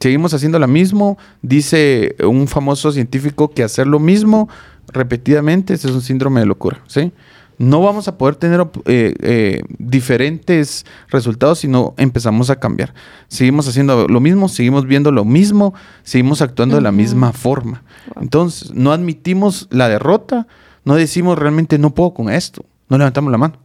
[0.00, 1.18] Seguimos haciendo lo mismo.
[1.42, 4.48] Dice un famoso científico que hacer lo mismo
[4.92, 7.12] repetidamente es un síndrome de locura, ¿sí?
[7.58, 12.94] No vamos a poder tener eh, eh, diferentes resultados si no empezamos a cambiar.
[13.26, 15.74] Seguimos haciendo lo mismo, seguimos viendo lo mismo,
[16.04, 17.82] seguimos actuando de la misma forma.
[18.20, 20.46] Entonces, no admitimos la derrota,
[20.84, 23.58] no decimos realmente no puedo con esto no levantamos la mano.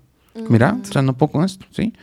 [0.50, 1.94] Mira, o sea, no puedo con esto, ¿sí?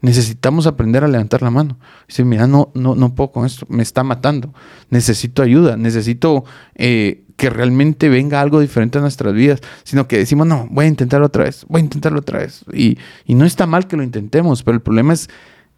[0.00, 1.78] Necesitamos aprender a levantar la mano.
[2.06, 4.52] Dice, mira, no, no, no puedo con esto, me está matando.
[4.90, 10.46] Necesito ayuda, necesito eh, que realmente venga algo diferente a nuestras vidas, sino que decimos,
[10.46, 12.64] no, voy a intentarlo otra vez, voy a intentarlo otra vez.
[12.72, 15.28] Y, y no está mal que lo intentemos, pero el problema es,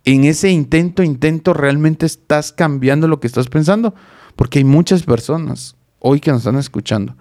[0.05, 3.95] en ese intento, intento, realmente estás cambiando lo que estás pensando,
[4.37, 7.17] porque hay muchas personas hoy que nos están escuchando,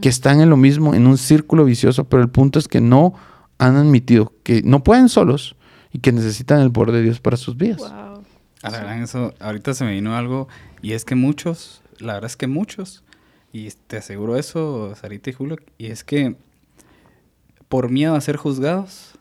[0.00, 3.14] que están en lo mismo, en un círculo vicioso, pero el punto es que no
[3.58, 5.56] han admitido que no pueden solos
[5.92, 7.78] y que necesitan el poder de Dios para sus vidas.
[7.78, 8.24] Wow.
[8.62, 10.48] A la verdad, eso, ahorita se me vino algo,
[10.82, 13.02] y es que muchos, la verdad es que muchos,
[13.52, 16.36] y te aseguro eso, Sarita y Julio, y es que
[17.68, 19.18] por miedo a ser juzgados,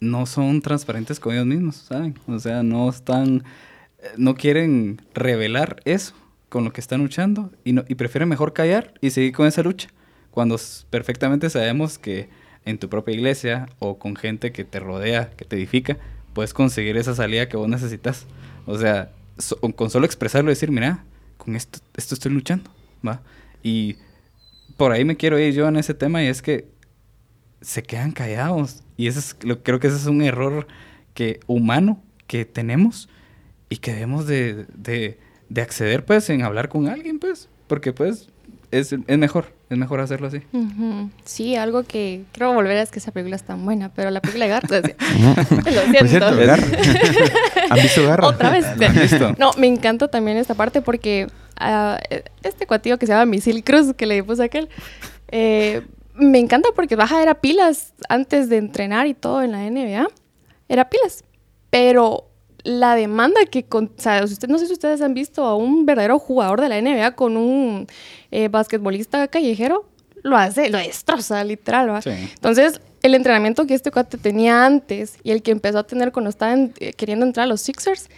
[0.00, 2.18] no son transparentes con ellos mismos, ¿saben?
[2.26, 3.44] O sea, no están,
[4.16, 6.14] no quieren revelar eso
[6.54, 9.64] con lo que están luchando y, no, y prefieren mejor callar y seguir con esa
[9.64, 9.88] lucha.
[10.30, 10.56] Cuando
[10.88, 12.28] perfectamente sabemos que
[12.64, 15.96] en tu propia iglesia o con gente que te rodea, que te edifica,
[16.32, 18.26] puedes conseguir esa salida que vos necesitas.
[18.66, 19.10] O sea,
[19.74, 21.02] con solo expresarlo y decir, mira,
[21.38, 22.70] con esto, esto estoy luchando,
[23.04, 23.20] ¿va?
[23.64, 23.96] Y
[24.76, 26.68] por ahí me quiero ir yo en ese tema y es que
[27.62, 28.84] se quedan callados.
[28.96, 30.68] Y eso creo que ese es un error
[31.14, 33.08] que, humano que tenemos
[33.68, 35.18] y que debemos de de
[35.62, 38.28] acceder pues en hablar con alguien pues, porque pues
[38.70, 40.40] es, es mejor, es mejor hacerlo así.
[41.24, 44.20] Sí, algo que creo volver a es que esa película es tan buena, pero la
[44.20, 46.26] película de Garra, lo siento.
[47.70, 48.26] ¿Han visto Garra?
[48.26, 48.66] Otra vez.
[49.38, 51.28] No, me encanta también esta parte porque
[51.60, 54.68] uh, este cuatillo que se llama Misil Cruz, que le puse aquel,
[55.28, 55.82] eh,
[56.14, 60.08] me encanta porque baja era pilas antes de entrenar y todo en la NBA,
[60.68, 61.24] era pilas,
[61.70, 62.28] pero
[62.64, 65.86] la demanda que, con, o sea, usted, no sé si ustedes han visto a un
[65.86, 67.86] verdadero jugador de la NBA con un
[68.30, 69.86] eh, basquetbolista callejero,
[70.22, 72.00] lo hace, lo destroza, literal, ¿va?
[72.06, 76.30] Entonces, el entrenamiento que este cuate tenía antes y el que empezó a tener cuando
[76.30, 78.08] estaba eh, queriendo entrar a los Sixers,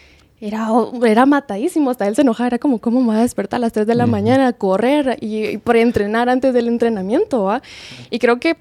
[0.41, 0.69] era,
[1.05, 3.73] era matadísimo, hasta él se enojaba, era como, ¿cómo me voy a despertar a las
[3.73, 7.45] 3 de la mañana a correr y, por entrenar antes del entrenamiento?
[7.45, 7.63] ¿va?
[8.11, 8.57] Y creo que,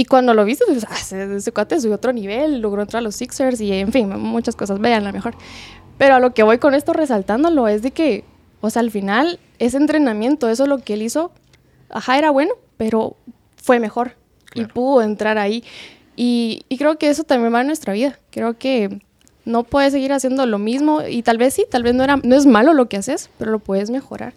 [0.00, 3.16] y cuando lo viste, pues, ah, ese, cuate subió otro nivel, logró entrar a los
[3.16, 5.34] Sixers y en fin, muchas cosas, vean la mejor.
[5.98, 8.24] Pero a lo que voy con esto resaltándolo es de que,
[8.62, 11.32] o sea, al final, ese entrenamiento, eso es lo que él hizo,
[11.90, 13.14] ajá, era bueno, pero
[13.56, 14.16] fue mejor
[14.54, 15.64] y pudo entrar ahí.
[16.16, 18.18] Y, y creo que eso también va en nuestra vida.
[18.30, 19.02] Creo que
[19.44, 22.36] no puedes seguir haciendo lo mismo y tal vez sí, tal vez no, era, no
[22.36, 24.32] es malo lo que haces, pero lo puedes mejorar,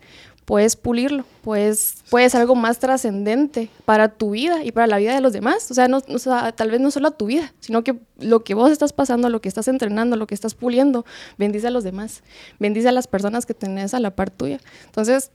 [0.46, 5.22] puedes pulirlo, puedes, puedes algo más trascendente para tu vida y para la vida de
[5.22, 5.70] los demás.
[5.72, 5.74] O
[6.20, 9.42] sea, tal vez no solo tu vida, sino que lo que vos estás pasando, lo
[9.42, 11.06] que estás entrenando, lo que estás puliendo,
[11.38, 12.24] bendice a los demás,
[12.60, 14.60] bendice a las personas que tenés a la par tuya.
[14.86, 15.32] Entonces,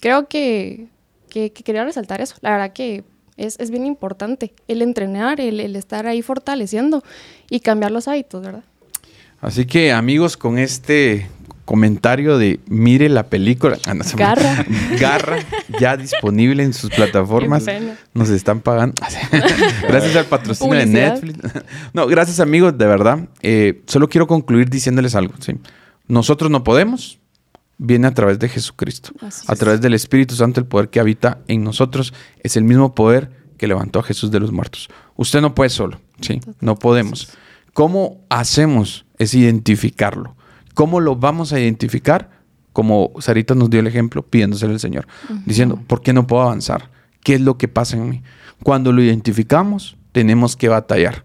[0.00, 0.88] creo que,
[1.28, 2.36] que, quería resaltar eso.
[2.40, 3.04] La verdad que
[3.36, 7.02] es, es bien importante el entrenar, el, el estar ahí fortaleciendo
[7.48, 8.64] y cambiar los hábitos, ¿verdad?
[9.40, 11.28] Así que amigos, con este
[11.70, 13.78] comentario de mire la película.
[13.86, 14.66] Ah, Garra.
[14.98, 15.38] Garra,
[15.78, 17.64] ya disponible en sus plataformas.
[18.12, 19.00] Nos están pagando.
[19.88, 21.38] gracias al patrocinio de Netflix.
[21.92, 23.20] no, gracias amigos, de verdad.
[23.40, 25.34] Eh, solo quiero concluir diciéndoles algo.
[26.08, 27.20] Nosotros no podemos.
[27.78, 29.12] Viene a través de Jesucristo.
[29.46, 32.12] a través del Espíritu Santo, el poder que habita en nosotros
[32.42, 34.88] es el mismo poder que levantó a Jesús de los muertos.
[35.14, 36.00] Usted no puede solo.
[36.20, 36.40] ¿sí?
[36.60, 37.28] No podemos.
[37.74, 39.06] ¿Cómo hacemos?
[39.18, 40.34] Es identificarlo.
[40.74, 42.30] ¿Cómo lo vamos a identificar?
[42.72, 45.06] Como Sarita nos dio el ejemplo, pidiéndosele al Señor,
[45.44, 46.90] diciendo, ¿por qué no puedo avanzar?
[47.22, 48.22] ¿Qué es lo que pasa en mí?
[48.62, 51.24] Cuando lo identificamos, tenemos que batallar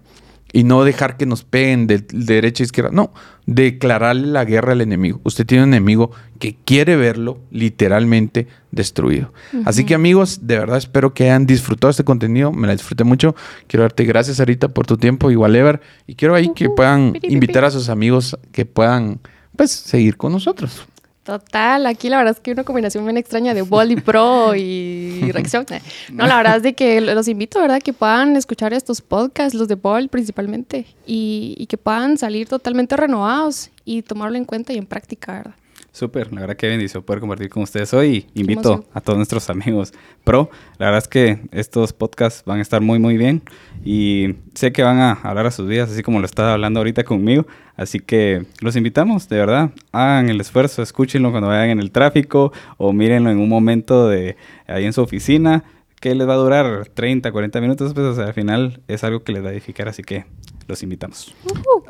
[0.55, 2.89] y no dejar que nos peguen de, derecha a izquierda.
[2.89, 3.11] No,
[3.45, 5.19] declararle la guerra al enemigo.
[5.25, 9.33] Usted tiene un enemigo que quiere verlo literalmente destruido.
[9.65, 12.53] Así que amigos, de verdad espero que hayan disfrutado este contenido.
[12.53, 13.35] Me la disfruté mucho.
[13.67, 15.81] Quiero darte gracias ahorita por tu tiempo, igual Ever.
[16.07, 19.19] Y quiero ahí que puedan invitar a sus amigos que puedan
[19.55, 20.85] pues seguir con nosotros.
[21.25, 25.31] Total, aquí la verdad es que hay una combinación bien extraña de Body Pro y
[25.31, 25.65] reacción.
[26.13, 27.81] No, la verdad es de que los invito, ¿verdad?
[27.81, 32.95] Que puedan escuchar estos podcasts, los de Ball principalmente, y, y que puedan salir totalmente
[32.95, 35.55] renovados y tomarlo en cuenta y en práctica, ¿verdad?
[35.95, 38.27] Súper, la verdad que bendición poder compartir con ustedes hoy.
[38.33, 39.93] Invito a todos nuestros amigos
[40.25, 40.49] pro.
[40.77, 43.41] La verdad es que estos podcasts van a estar muy, muy bien
[43.85, 47.05] y sé que van a hablar a sus vidas, así como lo está hablando ahorita
[47.05, 47.47] conmigo.
[47.77, 52.51] Así que los invitamos, de verdad, hagan el esfuerzo, escúchenlo cuando vayan en el tráfico
[52.75, 54.35] o mírenlo en un momento de
[54.67, 55.63] ahí en su oficina
[56.01, 59.45] que les va a durar 30, 40 minutos, pues al final es algo que les
[59.45, 60.25] va a edificar, así que
[60.67, 61.33] los invitamos.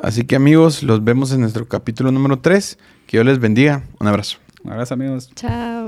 [0.01, 2.78] Así que amigos, los vemos en nuestro capítulo número 3.
[3.08, 3.84] Que Dios les bendiga.
[3.99, 4.38] Un abrazo.
[4.64, 5.30] Un abrazo amigos.
[5.36, 5.84] Chao.